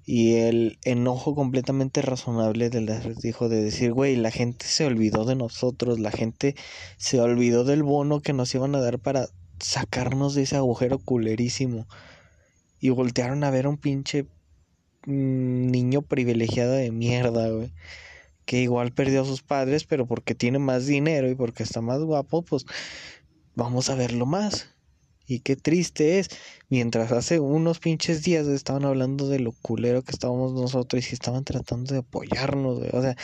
Y 0.06 0.36
el 0.36 0.78
enojo 0.84 1.34
completamente 1.34 2.00
razonable 2.00 2.70
del 2.70 2.88
acertijo 2.88 3.48
de 3.48 3.62
decir, 3.62 3.92
güey, 3.92 4.16
la 4.16 4.30
gente 4.30 4.64
se 4.66 4.86
olvidó 4.86 5.24
de 5.26 5.34
nosotros, 5.34 5.98
la 5.98 6.12
gente 6.12 6.54
se 6.96 7.20
olvidó 7.20 7.64
del 7.64 7.82
bono 7.82 8.20
que 8.20 8.32
nos 8.32 8.54
iban 8.54 8.74
a 8.74 8.80
dar 8.80 9.00
para 9.00 9.28
sacarnos 9.60 10.34
de 10.34 10.42
ese 10.42 10.56
agujero 10.56 10.98
culerísimo. 10.98 11.86
Y 12.80 12.90
voltearon 12.90 13.42
a 13.44 13.50
ver 13.50 13.66
un 13.66 13.76
pinche 13.76 14.26
niño 15.08 16.02
privilegiado 16.02 16.72
de 16.72 16.90
mierda, 16.92 17.48
güey. 17.50 17.72
Que 18.44 18.62
igual 18.62 18.92
perdió 18.92 19.22
a 19.22 19.26
sus 19.26 19.42
padres, 19.42 19.84
pero 19.84 20.06
porque 20.06 20.34
tiene 20.34 20.58
más 20.58 20.86
dinero 20.86 21.28
y 21.30 21.34
porque 21.34 21.62
está 21.62 21.80
más 21.80 22.00
guapo, 22.00 22.42
pues 22.42 22.64
vamos 23.54 23.90
a 23.90 23.94
verlo 23.94 24.26
más. 24.26 24.74
Y 25.26 25.40
qué 25.40 25.56
triste 25.56 26.18
es, 26.18 26.28
mientras 26.70 27.12
hace 27.12 27.38
unos 27.40 27.80
pinches 27.80 28.22
días 28.22 28.46
estaban 28.46 28.84
hablando 28.86 29.28
de 29.28 29.40
lo 29.40 29.52
culero 29.52 30.02
que 30.02 30.12
estábamos 30.12 30.54
nosotros 30.54 31.10
y 31.10 31.14
estaban 31.14 31.44
tratando 31.44 31.92
de 31.92 32.00
apoyarnos, 32.00 32.80
o 32.92 33.02
sea, 33.02 33.14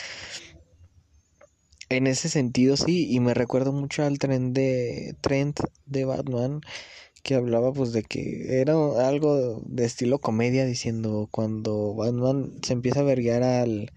en 1.89 2.07
ese 2.07 2.29
sentido 2.29 2.77
sí, 2.77 3.11
y 3.11 3.19
me 3.19 3.33
recuerdo 3.33 3.71
mucho 3.71 4.03
al 4.03 4.19
tren 4.19 4.53
de 4.53 5.15
Trent 5.21 5.59
de 5.85 6.05
Batman 6.05 6.61
que 7.25 7.33
hablaba 7.33 7.73
pues 7.73 7.91
de 7.91 8.03
que 8.03 8.61
era 8.61 8.75
algo 9.07 9.59
de 9.65 9.83
estilo 9.83 10.19
comedia 10.19 10.63
diciendo 10.63 11.27
cuando 11.31 11.95
Batman 11.95 12.51
se 12.61 12.73
empieza 12.73 12.99
a 12.99 13.03
verguiar 13.03 13.41
al, 13.41 13.91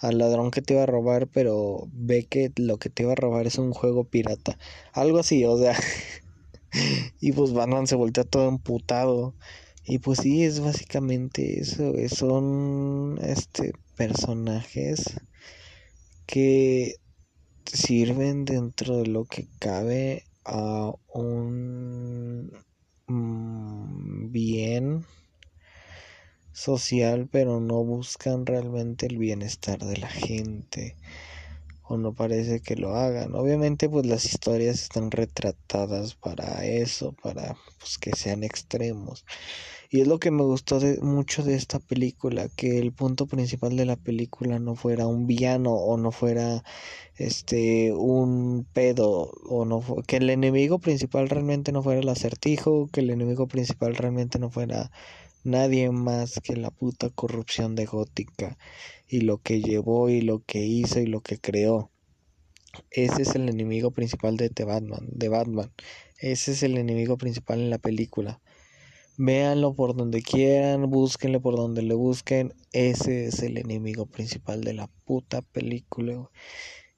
al 0.00 0.18
ladrón 0.18 0.50
que 0.50 0.60
te 0.60 0.74
iba 0.74 0.82
a 0.82 0.86
robar 0.86 1.26
pero 1.28 1.88
ve 1.92 2.26
que 2.26 2.52
lo 2.56 2.76
que 2.76 2.90
te 2.90 3.04
iba 3.04 3.12
a 3.12 3.14
robar 3.14 3.46
es 3.46 3.56
un 3.56 3.72
juego 3.72 4.04
pirata. 4.04 4.58
Algo 4.92 5.18
así 5.18 5.46
o 5.46 5.56
sea 5.56 5.74
y 7.20 7.32
pues 7.32 7.54
Batman 7.54 7.86
se 7.86 7.96
voltea 7.96 8.24
todo 8.24 8.48
emputado. 8.50 9.34
Y 9.86 9.98
pues 10.00 10.18
sí 10.20 10.44
es 10.44 10.60
básicamente 10.60 11.60
eso 11.60 11.94
son 12.08 13.18
este 13.22 13.72
personajes 13.96 15.16
que 16.26 16.96
sirven 17.64 18.44
dentro 18.44 18.98
de 18.98 19.06
lo 19.06 19.24
que 19.24 19.48
cabe 19.58 20.24
a 20.44 20.92
un 21.14 22.52
Mm, 23.08 24.30
bien 24.30 25.06
social, 26.52 27.28
pero 27.30 27.60
no 27.60 27.84
buscan 27.84 28.46
realmente 28.46 29.06
el 29.06 29.18
bienestar 29.18 29.78
de 29.80 29.96
la 29.98 30.08
gente 30.08 30.96
o 31.86 31.96
no 31.96 32.14
parece 32.14 32.60
que 32.60 32.76
lo 32.76 32.94
hagan. 32.94 33.34
Obviamente 33.34 33.88
pues 33.88 34.06
las 34.06 34.24
historias 34.24 34.82
están 34.82 35.10
retratadas 35.10 36.14
para 36.14 36.64
eso, 36.64 37.12
para 37.22 37.56
pues, 37.78 37.98
que 37.98 38.12
sean 38.16 38.42
extremos. 38.42 39.24
Y 39.90 40.00
es 40.00 40.08
lo 40.08 40.18
que 40.18 40.32
me 40.32 40.42
gustó 40.42 40.80
de, 40.80 40.98
mucho 41.02 41.44
de 41.44 41.54
esta 41.54 41.78
película, 41.78 42.48
que 42.48 42.78
el 42.78 42.92
punto 42.92 43.26
principal 43.26 43.76
de 43.76 43.84
la 43.84 43.96
película 43.96 44.58
no 44.58 44.74
fuera 44.74 45.06
un 45.06 45.26
villano 45.28 45.72
o 45.72 45.96
no 45.96 46.10
fuera 46.10 46.64
este 47.16 47.92
un 47.92 48.66
pedo 48.72 49.30
o 49.48 49.64
no 49.64 49.84
que 50.06 50.16
el 50.16 50.30
enemigo 50.30 50.80
principal 50.80 51.28
realmente 51.28 51.70
no 51.70 51.82
fuera 51.82 52.00
el 52.00 52.08
acertijo, 52.08 52.88
que 52.92 53.00
el 53.00 53.10
enemigo 53.10 53.46
principal 53.46 53.94
realmente 53.94 54.40
no 54.40 54.50
fuera 54.50 54.90
nadie 55.44 55.90
más 55.90 56.40
que 56.42 56.56
la 56.56 56.70
puta 56.70 57.10
corrupción 57.10 57.74
de 57.74 57.84
Gótica 57.84 58.58
y 59.06 59.20
lo 59.20 59.38
que 59.38 59.60
llevó 59.60 60.08
y 60.08 60.20
lo 60.20 60.42
que 60.44 60.64
hizo 60.64 61.00
y 61.00 61.06
lo 61.06 61.20
que 61.20 61.38
creó. 61.38 61.90
Ese 62.90 63.22
es 63.22 63.34
el 63.34 63.48
enemigo 63.48 63.92
principal 63.92 64.36
de 64.36 64.50
Batman, 64.64 65.06
de 65.12 65.28
Batman. 65.28 65.72
Ese 66.18 66.52
es 66.52 66.62
el 66.62 66.76
enemigo 66.78 67.16
principal 67.18 67.60
en 67.60 67.70
la 67.70 67.78
película. 67.78 68.40
Véanlo 69.16 69.74
por 69.74 69.94
donde 69.94 70.22
quieran, 70.22 70.90
búsquenle 70.90 71.38
por 71.38 71.56
donde 71.56 71.82
le 71.82 71.94
busquen. 71.94 72.52
Ese 72.72 73.26
es 73.26 73.42
el 73.42 73.58
enemigo 73.58 74.06
principal 74.06 74.62
de 74.62 74.74
la 74.74 74.88
puta 75.04 75.42
película. 75.42 76.30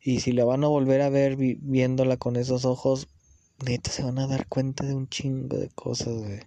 Y 0.01 0.21
si 0.21 0.33
la 0.33 0.45
van 0.45 0.65
a 0.65 0.69
volver 0.69 1.03
a 1.03 1.11
ver 1.11 1.37
viéndola 1.37 2.17
con 2.17 2.37
esos 2.37 2.65
ojos, 2.65 3.09
neta 3.67 3.91
se 3.91 4.03
van 4.03 4.19
a 4.19 4.27
dar 4.27 4.47
cuenta 4.47 4.87
de 4.87 4.95
un 4.95 5.09
chingo 5.09 5.59
de 5.59 5.69
cosas, 5.71 6.15
güey. 6.15 6.41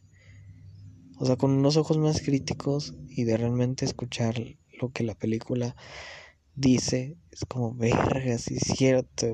O 1.20 1.26
sea, 1.26 1.36
con 1.36 1.52
unos 1.52 1.76
ojos 1.76 1.98
más 1.98 2.22
críticos 2.22 2.96
y 3.10 3.26
de 3.26 3.36
realmente 3.36 3.84
escuchar 3.86 4.36
lo 4.80 4.92
que 4.92 5.04
la 5.04 5.16
película 5.16 5.76
dice, 6.56 7.18
es 7.32 7.46
como, 7.46 7.74
verga, 7.76 8.38
si 8.38 8.56
es 8.56 8.64
cierto. 8.64 9.28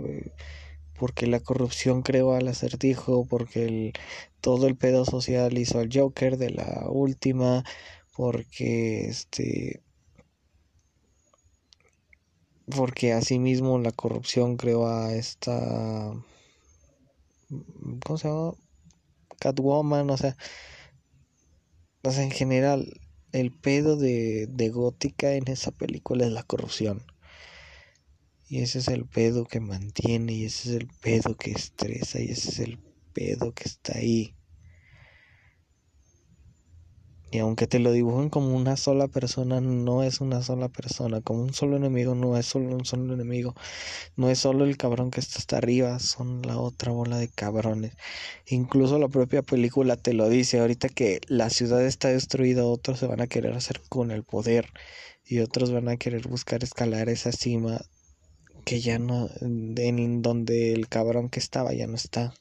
Porque 0.98 1.28
la 1.28 1.40
corrupción 1.40 2.02
creó 2.02 2.34
al 2.34 2.48
acertijo, 2.48 3.26
porque 3.26 3.66
el, 3.66 3.94
todo 4.42 4.68
el 4.68 4.76
pedo 4.76 5.06
social 5.06 5.58
hizo 5.58 5.80
al 5.80 5.90
Joker 5.94 6.38
de 6.38 6.50
la 6.50 6.88
última, 6.90 7.64
porque 8.16 9.08
este 9.08 9.82
porque 12.76 13.14
asimismo 13.14 13.78
la 13.78 13.92
corrupción 13.92 14.58
creó 14.58 14.88
a 14.88 15.14
esta 15.14 16.14
¿cómo 18.04 18.18
se 18.18 18.28
llama? 18.28 18.54
Catwoman, 19.40 20.10
o 20.10 20.18
sea, 20.18 20.36
en 22.06 22.32
general, 22.32 23.00
el 23.32 23.52
pedo 23.52 23.98
de, 23.98 24.48
de 24.48 24.70
gótica 24.70 25.34
en 25.34 25.48
esa 25.50 25.72
película 25.72 26.26
es 26.26 26.32
la 26.32 26.44
corrupción. 26.44 27.04
Y 28.48 28.60
ese 28.62 28.80
es 28.80 28.88
el 28.88 29.06
pedo 29.06 29.46
que 29.46 29.60
mantiene, 29.60 30.34
y 30.34 30.46
ese 30.46 30.70
es 30.70 30.76
el 30.76 30.88
pedo 30.88 31.36
que 31.36 31.52
estresa, 31.52 32.22
y 32.22 32.30
ese 32.30 32.50
es 32.50 32.60
el 32.60 32.80
pedo 33.14 33.54
que 33.54 33.64
está 33.66 33.98
ahí. 33.98 34.35
Y 37.36 37.40
aunque 37.40 37.68
te 37.68 37.80
lo 37.80 37.92
dibujen 37.92 38.30
como 38.30 38.56
una 38.56 38.78
sola 38.78 39.10
persona, 39.10 39.60
no 39.60 40.04
es 40.04 40.22
una 40.22 40.42
sola 40.42 40.70
persona. 40.70 41.20
Como 41.20 41.44
un 41.44 41.54
solo 41.54 41.76
enemigo, 41.76 42.16
no 42.16 42.38
es 42.38 42.46
solo 42.46 42.74
un 42.74 42.86
solo 42.86 43.14
enemigo. 43.14 43.56
No 44.16 44.30
es 44.30 44.40
solo 44.40 44.64
el 44.64 44.78
cabrón 44.78 45.12
que 45.12 45.20
está 45.20 45.40
hasta 45.40 45.58
arriba, 45.58 46.00
son 46.00 46.44
la 46.44 46.58
otra 46.58 46.94
bola 46.94 47.18
de 47.18 47.28
cabrones. 47.28 47.92
Incluso 48.48 49.00
la 49.00 49.10
propia 49.10 49.42
película 49.42 49.98
te 49.98 50.14
lo 50.14 50.30
dice. 50.30 50.62
Ahorita 50.62 50.88
que 50.88 51.20
la 51.28 51.50
ciudad 51.50 51.86
está 51.86 52.08
destruida, 52.08 52.64
otros 52.64 53.00
se 53.00 53.08
van 53.08 53.20
a 53.20 53.28
querer 53.28 53.52
hacer 53.52 53.82
con 53.90 54.12
el 54.12 54.24
poder. 54.24 54.70
Y 55.26 55.40
otros 55.40 55.74
van 55.74 55.90
a 55.90 55.98
querer 55.98 56.30
buscar 56.30 56.64
escalar 56.64 57.10
esa 57.10 57.34
cima 57.34 57.82
que 58.64 58.80
ya 58.80 58.98
no, 58.98 59.30
en 59.42 60.22
donde 60.22 60.72
el 60.72 60.88
cabrón 60.88 61.28
que 61.28 61.42
estaba 61.42 61.74
ya 61.74 61.86
no 61.86 61.96
está. 61.96 62.34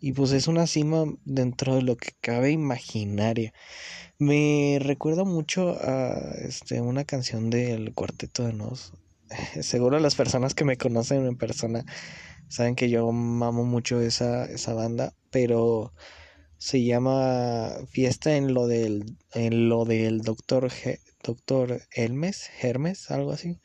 Y 0.00 0.12
pues 0.12 0.32
es 0.32 0.48
una 0.48 0.66
cima 0.66 1.04
dentro 1.24 1.74
de 1.74 1.82
lo 1.82 1.96
que 1.96 2.12
cabe 2.20 2.50
imaginaria. 2.50 3.52
Me 4.18 4.78
recuerda 4.80 5.24
mucho 5.24 5.76
a 5.80 6.34
este, 6.40 6.80
una 6.80 7.04
canción 7.04 7.50
del 7.50 7.94
Cuarteto 7.94 8.44
de 8.44 8.52
Nos. 8.52 8.92
Seguro 9.62 9.98
las 9.98 10.14
personas 10.14 10.54
que 10.54 10.64
me 10.64 10.76
conocen 10.76 11.26
en 11.26 11.36
persona 11.36 11.84
saben 12.48 12.74
que 12.74 12.90
yo 12.90 13.10
mamo 13.12 13.64
mucho 13.64 14.00
esa, 14.00 14.44
esa 14.46 14.74
banda, 14.74 15.14
pero 15.30 15.92
se 16.58 16.82
llama 16.84 17.70
Fiesta 17.88 18.36
en 18.36 18.52
lo 18.54 18.66
del, 18.66 19.16
en 19.32 19.68
lo 19.68 19.84
del 19.84 20.22
doctor, 20.22 20.70
doctor 21.22 21.82
Hermes, 21.92 23.10
algo 23.10 23.32
así. 23.32 23.60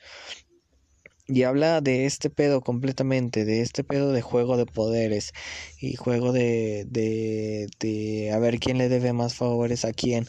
Y 1.25 1.43
habla 1.43 1.79
de 1.81 2.05
este 2.05 2.29
pedo 2.29 2.61
completamente, 2.61 3.45
de 3.45 3.61
este 3.61 3.83
pedo 3.83 4.11
de 4.11 4.21
juego 4.21 4.57
de 4.57 4.65
poderes 4.65 5.31
y 5.79 5.95
juego 5.95 6.33
de, 6.33 6.85
de, 6.89 7.67
de 7.79 8.31
a 8.31 8.39
ver 8.39 8.59
quién 8.59 8.77
le 8.77 8.89
debe 8.89 9.13
más 9.13 9.35
favores 9.35 9.85
a 9.85 9.93
quién 9.93 10.27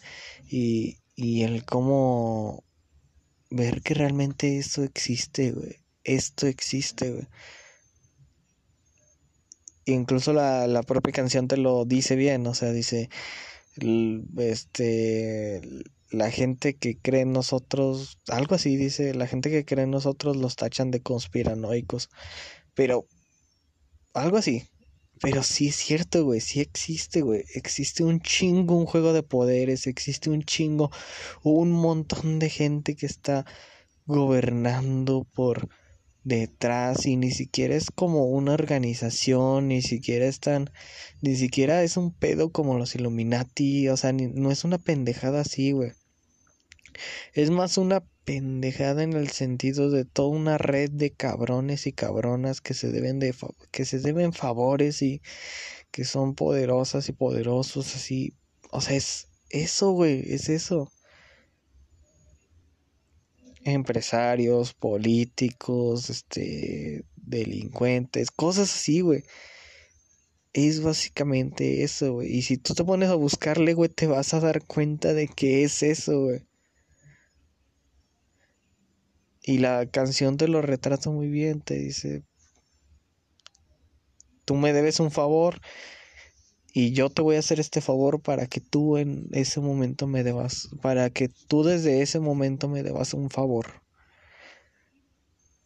y, 0.48 0.98
y 1.16 1.42
el 1.42 1.64
cómo 1.64 2.64
ver 3.50 3.82
que 3.82 3.94
realmente 3.94 4.58
esto 4.58 4.84
existe, 4.84 5.52
güey. 5.52 5.76
Esto 6.04 6.46
existe, 6.46 7.10
güey. 7.10 7.26
Incluso 9.86 10.32
la, 10.32 10.66
la 10.66 10.82
propia 10.82 11.12
canción 11.12 11.48
te 11.48 11.56
lo 11.56 11.84
dice 11.84 12.16
bien, 12.16 12.46
o 12.46 12.54
sea, 12.54 12.72
dice, 12.72 13.10
este, 14.38 15.60
la 16.14 16.30
gente 16.30 16.76
que 16.76 16.98
cree 16.98 17.22
en 17.22 17.32
nosotros, 17.32 18.18
algo 18.28 18.54
así 18.54 18.76
dice, 18.76 19.14
la 19.14 19.26
gente 19.26 19.50
que 19.50 19.64
cree 19.64 19.84
en 19.84 19.90
nosotros 19.90 20.36
los 20.36 20.56
tachan 20.56 20.90
de 20.90 21.02
conspiranoicos. 21.02 22.10
Pero, 22.74 23.06
algo 24.14 24.38
así. 24.38 24.68
Pero 25.20 25.42
sí 25.42 25.68
es 25.68 25.76
cierto, 25.76 26.24
güey, 26.24 26.40
sí 26.40 26.60
existe, 26.60 27.22
güey. 27.22 27.44
Existe 27.54 28.04
un 28.04 28.20
chingo, 28.20 28.76
un 28.76 28.86
juego 28.86 29.12
de 29.12 29.22
poderes, 29.22 29.86
existe 29.86 30.30
un 30.30 30.42
chingo, 30.42 30.90
un 31.42 31.70
montón 31.72 32.38
de 32.38 32.50
gente 32.50 32.96
que 32.96 33.06
está 33.06 33.46
gobernando 34.06 35.26
por 35.34 35.68
detrás 36.24 37.06
y 37.06 37.16
ni 37.16 37.30
siquiera 37.30 37.74
es 37.76 37.90
como 37.90 38.26
una 38.26 38.54
organización, 38.54 39.68
ni 39.68 39.82
siquiera 39.82 40.26
están, 40.26 40.70
ni 41.20 41.36
siquiera 41.36 41.82
es 41.82 41.96
un 41.96 42.12
pedo 42.12 42.50
como 42.50 42.78
los 42.78 42.94
Illuminati, 42.94 43.88
o 43.88 43.96
sea, 43.96 44.12
no 44.12 44.50
es 44.50 44.64
una 44.64 44.78
pendejada 44.78 45.40
así, 45.42 45.72
güey. 45.72 45.92
Es 47.32 47.50
más 47.50 47.78
una 47.78 48.04
pendejada 48.24 49.02
en 49.02 49.12
el 49.12 49.28
sentido 49.30 49.90
de 49.90 50.04
toda 50.04 50.28
una 50.28 50.58
red 50.58 50.90
de 50.90 51.10
cabrones 51.10 51.86
y 51.86 51.92
cabronas 51.92 52.60
que 52.60 52.74
se 52.74 52.90
deben 52.90 53.18
de 53.18 53.34
que 53.70 53.84
se 53.84 54.00
deben 54.00 54.32
favores 54.32 55.02
y 55.02 55.20
que 55.90 56.04
son 56.04 56.34
poderosas 56.34 57.08
y 57.08 57.12
poderosos 57.12 57.94
así. 57.94 58.34
O 58.70 58.80
sea, 58.80 58.96
es 58.96 59.28
eso, 59.50 59.92
güey, 59.92 60.22
es 60.32 60.48
eso. 60.48 60.90
Empresarios, 63.64 64.74
políticos, 64.74 66.10
este, 66.10 67.04
delincuentes, 67.16 68.30
cosas 68.30 68.74
así, 68.74 69.00
güey. 69.00 69.22
Es 70.52 70.82
básicamente 70.82 71.82
eso, 71.82 72.14
güey. 72.14 72.36
Y 72.36 72.42
si 72.42 72.58
tú 72.58 72.74
te 72.74 72.84
pones 72.84 73.10
a 73.10 73.14
buscarle, 73.14 73.74
güey, 73.74 73.88
te 73.90 74.06
vas 74.06 74.34
a 74.34 74.40
dar 74.40 74.64
cuenta 74.64 75.12
de 75.14 75.28
que 75.28 75.64
es 75.64 75.82
eso, 75.82 76.22
güey. 76.22 76.42
Y 79.46 79.58
la 79.58 79.84
canción 79.84 80.38
te 80.38 80.48
lo 80.48 80.62
retrata 80.62 81.10
muy 81.10 81.28
bien, 81.28 81.60
te 81.60 81.74
dice, 81.74 82.24
tú 84.46 84.54
me 84.54 84.72
debes 84.72 85.00
un 85.00 85.10
favor 85.10 85.60
y 86.72 86.92
yo 86.92 87.10
te 87.10 87.20
voy 87.20 87.36
a 87.36 87.40
hacer 87.40 87.60
este 87.60 87.82
favor 87.82 88.22
para 88.22 88.46
que 88.46 88.62
tú 88.62 88.96
en 88.96 89.28
ese 89.32 89.60
momento 89.60 90.06
me 90.06 90.24
debas, 90.24 90.70
para 90.80 91.10
que 91.10 91.28
tú 91.28 91.62
desde 91.62 92.00
ese 92.00 92.20
momento 92.20 92.68
me 92.68 92.82
debas 92.82 93.12
un 93.12 93.28
favor. 93.28 93.82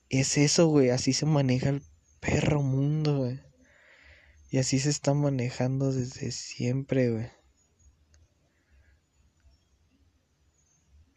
Es 0.09 0.37
eso, 0.39 0.67
güey, 0.67 0.91
así 0.91 1.13
se 1.13 1.27
maneja 1.27 1.69
el 1.69 1.83
perro 2.19 2.63
mundo, 2.63 3.19
güey. 3.19 3.41
Y 4.51 4.59
así 4.59 4.81
se 4.81 4.91
está 4.91 5.15
manejando 5.15 5.93
desde 5.93 6.33
siempre, 6.33 7.11
güey. 7.13 7.31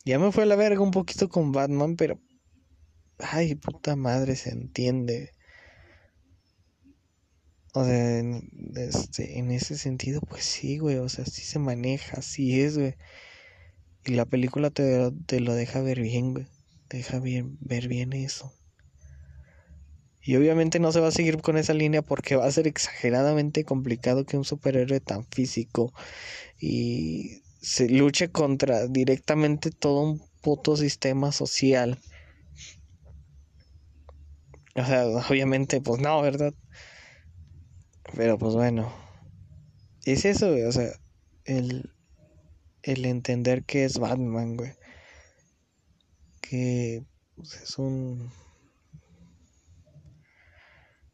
Ya 0.05 0.19
me 0.19 0.31
fue 0.31 0.43
a 0.43 0.45
la 0.45 0.55
verga 0.55 0.81
un 0.81 0.91
poquito 0.91 1.27
con 1.27 1.51
Batman, 1.51 1.95
pero 1.95 2.19
ay, 3.21 3.55
puta 3.55 3.95
madre, 3.95 4.35
se 4.35 4.49
entiende. 4.49 5.31
O 7.73 7.85
sea, 7.85 8.19
en, 8.19 8.49
este, 8.75 9.39
en 9.39 9.51
ese 9.51 9.77
sentido, 9.77 10.21
pues 10.21 10.43
sí, 10.43 10.77
güey, 10.77 10.97
o 10.97 11.09
sea, 11.09 11.25
sí 11.25 11.41
se 11.43 11.59
maneja, 11.59 12.17
así 12.17 12.61
es, 12.61 12.77
güey. 12.77 12.95
Y 14.05 14.13
la 14.15 14.25
película 14.25 14.69
te, 14.71 15.11
te 15.25 15.39
lo 15.39 15.53
deja 15.53 15.81
ver 15.81 16.01
bien, 16.01 16.33
güey. 16.33 16.47
Te 16.87 16.97
deja 16.97 17.19
ver 17.19 17.87
bien 17.87 18.13
eso. 18.13 18.53
Y 20.23 20.35
obviamente 20.35 20.79
no 20.79 20.91
se 20.91 20.99
va 20.99 21.07
a 21.07 21.11
seguir 21.11 21.41
con 21.41 21.57
esa 21.57 21.73
línea 21.73 22.01
porque 22.03 22.35
va 22.35 22.45
a 22.45 22.51
ser 22.51 22.67
exageradamente 22.67 23.63
complicado 23.65 24.25
que 24.25 24.37
un 24.37 24.45
superhéroe 24.45 24.99
tan 24.99 25.25
físico 25.25 25.93
y 26.59 27.41
se 27.61 27.89
luche 27.89 28.31
contra 28.31 28.87
directamente 28.87 29.71
todo 29.71 30.01
un 30.01 30.21
puto 30.41 30.77
sistema 30.77 31.31
social 31.31 31.99
o 34.75 34.85
sea, 34.85 35.05
obviamente, 35.29 35.81
pues 35.81 36.01
no, 36.01 36.21
¿verdad? 36.21 36.53
Pero 38.15 38.37
pues 38.37 38.53
bueno. 38.53 38.91
Es 40.05 40.25
eso, 40.25 40.49
güey. 40.49 40.63
O 40.63 40.71
sea, 40.71 40.91
el, 41.45 41.91
el 42.83 43.05
entender 43.05 43.63
que 43.63 43.85
es 43.85 43.99
Batman, 43.99 44.57
güey. 44.57 44.73
Que 46.41 47.03
pues, 47.35 47.55
es 47.61 47.77
un... 47.77 48.31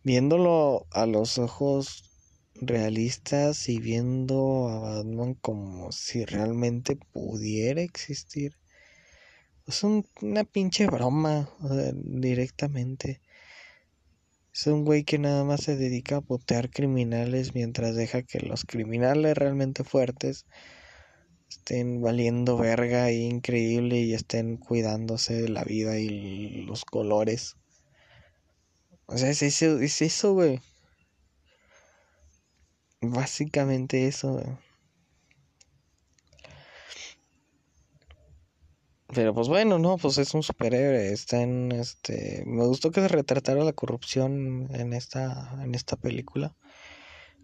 Viéndolo 0.03 0.87
a 0.91 1.05
los 1.05 1.37
ojos 1.37 2.03
realistas 2.61 3.67
y 3.67 3.79
viendo 3.79 4.69
a 4.69 4.79
Batman 4.79 5.33
como 5.35 5.91
si 5.91 6.23
realmente 6.23 6.97
pudiera 7.11 7.81
existir. 7.81 8.53
Es 9.65 9.83
una 9.83 10.45
pinche 10.45 10.87
broma, 10.87 11.49
o 11.59 11.67
sea, 11.67 11.91
directamente 11.93 13.19
Es 14.57 14.65
un 14.65 14.85
güey 14.85 15.03
que 15.03 15.19
nada 15.19 15.43
más 15.43 15.61
se 15.61 15.77
dedica 15.77 16.15
a 16.15 16.21
putear 16.21 16.71
criminales 16.71 17.53
mientras 17.53 17.95
deja 17.95 18.23
que 18.23 18.39
los 18.39 18.65
criminales 18.65 19.37
realmente 19.37 19.83
fuertes 19.83 20.47
estén 21.47 22.01
valiendo 22.01 22.57
verga 22.57 23.11
y 23.11 23.25
increíble 23.25 23.99
y 23.99 24.15
estén 24.15 24.57
cuidándose 24.57 25.39
de 25.43 25.49
la 25.49 25.63
vida 25.63 25.99
y 25.99 26.63
los 26.63 26.85
colores. 26.85 27.55
O 29.05 29.15
sea, 29.15 29.29
es 29.29 29.43
eso, 29.43 29.77
es 29.79 30.01
eso, 30.01 30.33
güey. 30.33 30.59
Básicamente 32.99 34.07
eso, 34.07 34.33
güey. 34.33 34.66
Pero 39.17 39.33
pues 39.33 39.47
bueno, 39.47 39.79
no, 39.79 39.97
pues 39.97 40.19
es 40.19 40.35
un 40.35 40.43
superhéroe. 40.43 41.11
Está 41.11 41.41
en 41.41 41.71
este. 41.71 42.43
Me 42.45 42.63
gustó 42.67 42.91
que 42.91 43.01
se 43.01 43.07
retratara 43.07 43.63
la 43.63 43.73
corrupción 43.73 44.67
en 44.75 44.93
esta, 44.93 45.57
en 45.63 45.73
esta 45.73 45.95
película. 45.95 46.55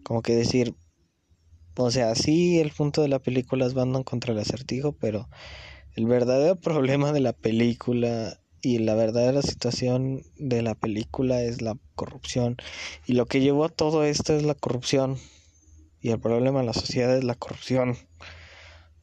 Como 0.04 0.22
que 0.22 0.36
decir. 0.36 0.76
O 1.76 1.90
sea, 1.90 2.14
sí, 2.14 2.60
el 2.60 2.70
punto 2.70 3.02
de 3.02 3.08
la 3.08 3.18
película 3.18 3.66
es 3.66 3.74
Batman 3.74 4.04
contra 4.04 4.34
el 4.34 4.40
acertijo, 4.40 4.92
pero 4.92 5.30
el 5.96 6.06
verdadero 6.06 6.56
problema 6.62 7.12
de 7.12 7.22
la 7.22 7.34
película 7.34 8.40
y 8.62 8.78
la 8.78 8.94
verdadera 8.94 9.42
situación 9.42 10.22
de 10.38 10.62
la 10.62 10.76
película 10.76 11.42
es 11.42 11.64
la 11.64 11.76
corrupción. 11.96 12.58
Y 13.08 13.14
lo 13.14 13.26
que 13.26 13.42
llevó 13.42 13.66
a 13.66 13.70
todo 13.70 14.04
esto 14.04 14.36
es 14.36 14.44
la 14.44 14.54
corrupción. 14.54 15.18
Y 16.02 16.12
el 16.12 16.20
problema 16.20 16.60
de 16.60 16.68
la 16.68 16.74
sociedad 16.74 17.18
es 17.18 17.24
la 17.24 17.34
corrupción 17.34 17.98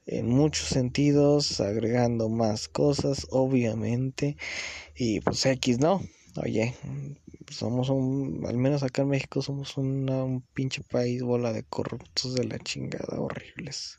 en 0.07 0.29
muchos 0.29 0.69
sentidos, 0.69 1.61
agregando 1.61 2.29
más 2.29 2.69
cosas, 2.69 3.27
obviamente. 3.31 4.37
Y 4.97 5.21
pues 5.21 5.45
X, 5.47 5.79
¿no? 5.79 6.03
Oye, 6.37 6.75
somos 7.51 7.89
un, 7.89 8.45
al 8.47 8.57
menos 8.57 8.83
acá 8.83 9.03
en 9.03 9.09
México 9.09 9.43
somos 9.43 9.77
un 9.77 10.45
pinche 10.55 10.83
país 10.83 11.23
bola 11.23 11.53
de 11.53 11.65
corruptos 11.65 12.35
de 12.35 12.45
la 12.45 12.59
chingada, 12.59 13.21
horribles. 13.21 13.99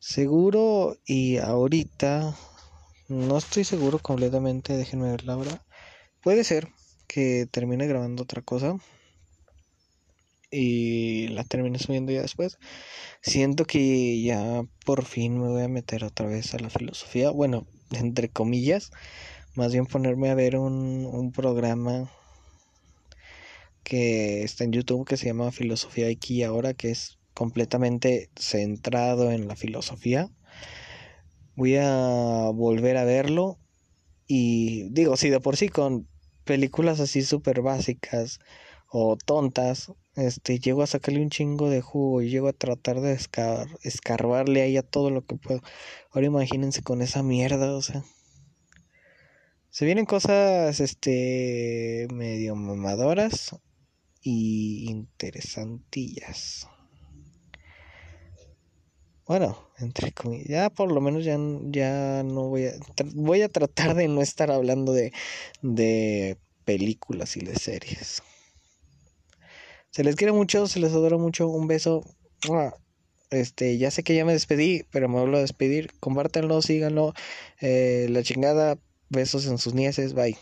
Seguro 0.00 0.98
y 1.06 1.38
ahorita, 1.38 2.36
no 3.08 3.38
estoy 3.38 3.64
seguro 3.64 3.98
completamente, 3.98 4.76
déjenme 4.76 5.10
ver 5.10 5.24
la 5.24 5.36
hora. 5.36 5.64
Puede 6.22 6.44
ser 6.44 6.68
que 7.06 7.46
termine 7.50 7.86
grabando 7.86 8.24
otra 8.24 8.42
cosa 8.42 8.78
y 10.50 11.28
la 11.28 11.44
termine 11.44 11.78
subiendo 11.78 12.12
ya 12.12 12.22
después. 12.22 12.58
Siento 13.22 13.64
que 13.64 14.22
ya 14.22 14.62
por 14.84 15.04
fin 15.04 15.40
me 15.40 15.48
voy 15.48 15.62
a 15.62 15.68
meter 15.68 16.04
otra 16.04 16.26
vez 16.26 16.54
a 16.54 16.58
la 16.58 16.70
filosofía. 16.70 17.30
Bueno, 17.30 17.66
entre 17.92 18.28
comillas, 18.28 18.90
más 19.54 19.72
bien 19.72 19.86
ponerme 19.86 20.30
a 20.30 20.34
ver 20.34 20.56
un, 20.56 21.06
un 21.06 21.32
programa 21.32 22.10
que 23.82 24.42
está 24.44 24.64
en 24.64 24.72
YouTube 24.72 25.06
que 25.06 25.16
se 25.16 25.26
llama 25.26 25.52
Filosofía 25.52 26.10
Iki 26.10 26.42
ahora, 26.42 26.74
que 26.74 26.90
es 26.90 27.18
completamente 27.34 28.30
centrado 28.36 29.30
en 29.32 29.48
la 29.48 29.56
filosofía. 29.56 30.28
Voy 31.54 31.76
a 31.76 32.50
volver 32.54 32.96
a 32.96 33.04
verlo 33.04 33.58
y 34.26 34.90
digo, 34.90 35.16
si 35.16 35.30
de 35.30 35.40
por 35.40 35.56
sí 35.56 35.68
con 35.68 36.06
películas 36.44 37.00
así 37.00 37.22
súper 37.22 37.62
básicas 37.62 38.40
o 38.90 39.16
tontas, 39.16 39.92
este, 40.18 40.58
llego 40.58 40.82
a 40.82 40.86
sacarle 40.88 41.22
un 41.22 41.30
chingo 41.30 41.70
de 41.70 41.80
jugo 41.80 42.22
y 42.22 42.28
llego 42.28 42.48
a 42.48 42.52
tratar 42.52 43.00
de 43.00 43.16
escarbarle 43.82 44.62
ahí 44.62 44.76
a 44.76 44.82
todo 44.82 45.10
lo 45.10 45.24
que 45.24 45.36
puedo. 45.36 45.62
Ahora 46.10 46.26
imagínense 46.26 46.82
con 46.82 47.02
esa 47.02 47.22
mierda, 47.22 47.74
o 47.74 47.82
sea. 47.82 48.04
Se 49.70 49.84
vienen 49.84 50.06
cosas, 50.06 50.80
este, 50.80 52.08
medio 52.12 52.56
mamadoras 52.56 53.54
y 54.20 54.90
interesantillas. 54.90 56.66
Bueno, 59.24 59.70
entre 59.78 60.10
comillas, 60.10 60.48
ya 60.48 60.70
por 60.70 60.90
lo 60.90 61.00
menos 61.00 61.24
ya, 61.24 61.38
ya 61.66 62.24
no 62.24 62.48
voy 62.48 62.66
a, 62.66 62.72
voy 63.14 63.42
a 63.42 63.48
tratar 63.48 63.94
de 63.94 64.08
no 64.08 64.20
estar 64.20 64.50
hablando 64.50 64.92
de, 64.92 65.12
de 65.62 66.38
películas 66.64 67.36
y 67.36 67.40
de 67.40 67.54
series. 67.54 68.22
Se 69.90 70.04
les 70.04 70.16
quiere 70.16 70.32
mucho, 70.32 70.66
se 70.66 70.80
les 70.80 70.92
adora 70.92 71.16
mucho. 71.16 71.48
Un 71.48 71.66
beso. 71.66 72.04
Este, 73.30 73.76
ya 73.78 73.90
sé 73.90 74.02
que 74.02 74.14
ya 74.14 74.24
me 74.24 74.32
despedí, 74.32 74.84
pero 74.90 75.08
me 75.08 75.20
vuelvo 75.20 75.36
a 75.36 75.40
despedir. 75.40 75.90
Compártanlo, 76.00 76.62
síganlo. 76.62 77.14
Eh, 77.60 78.06
la 78.10 78.22
chingada. 78.22 78.78
Besos 79.10 79.46
en 79.46 79.58
sus 79.58 79.74
nieces. 79.74 80.14
Bye. 80.14 80.36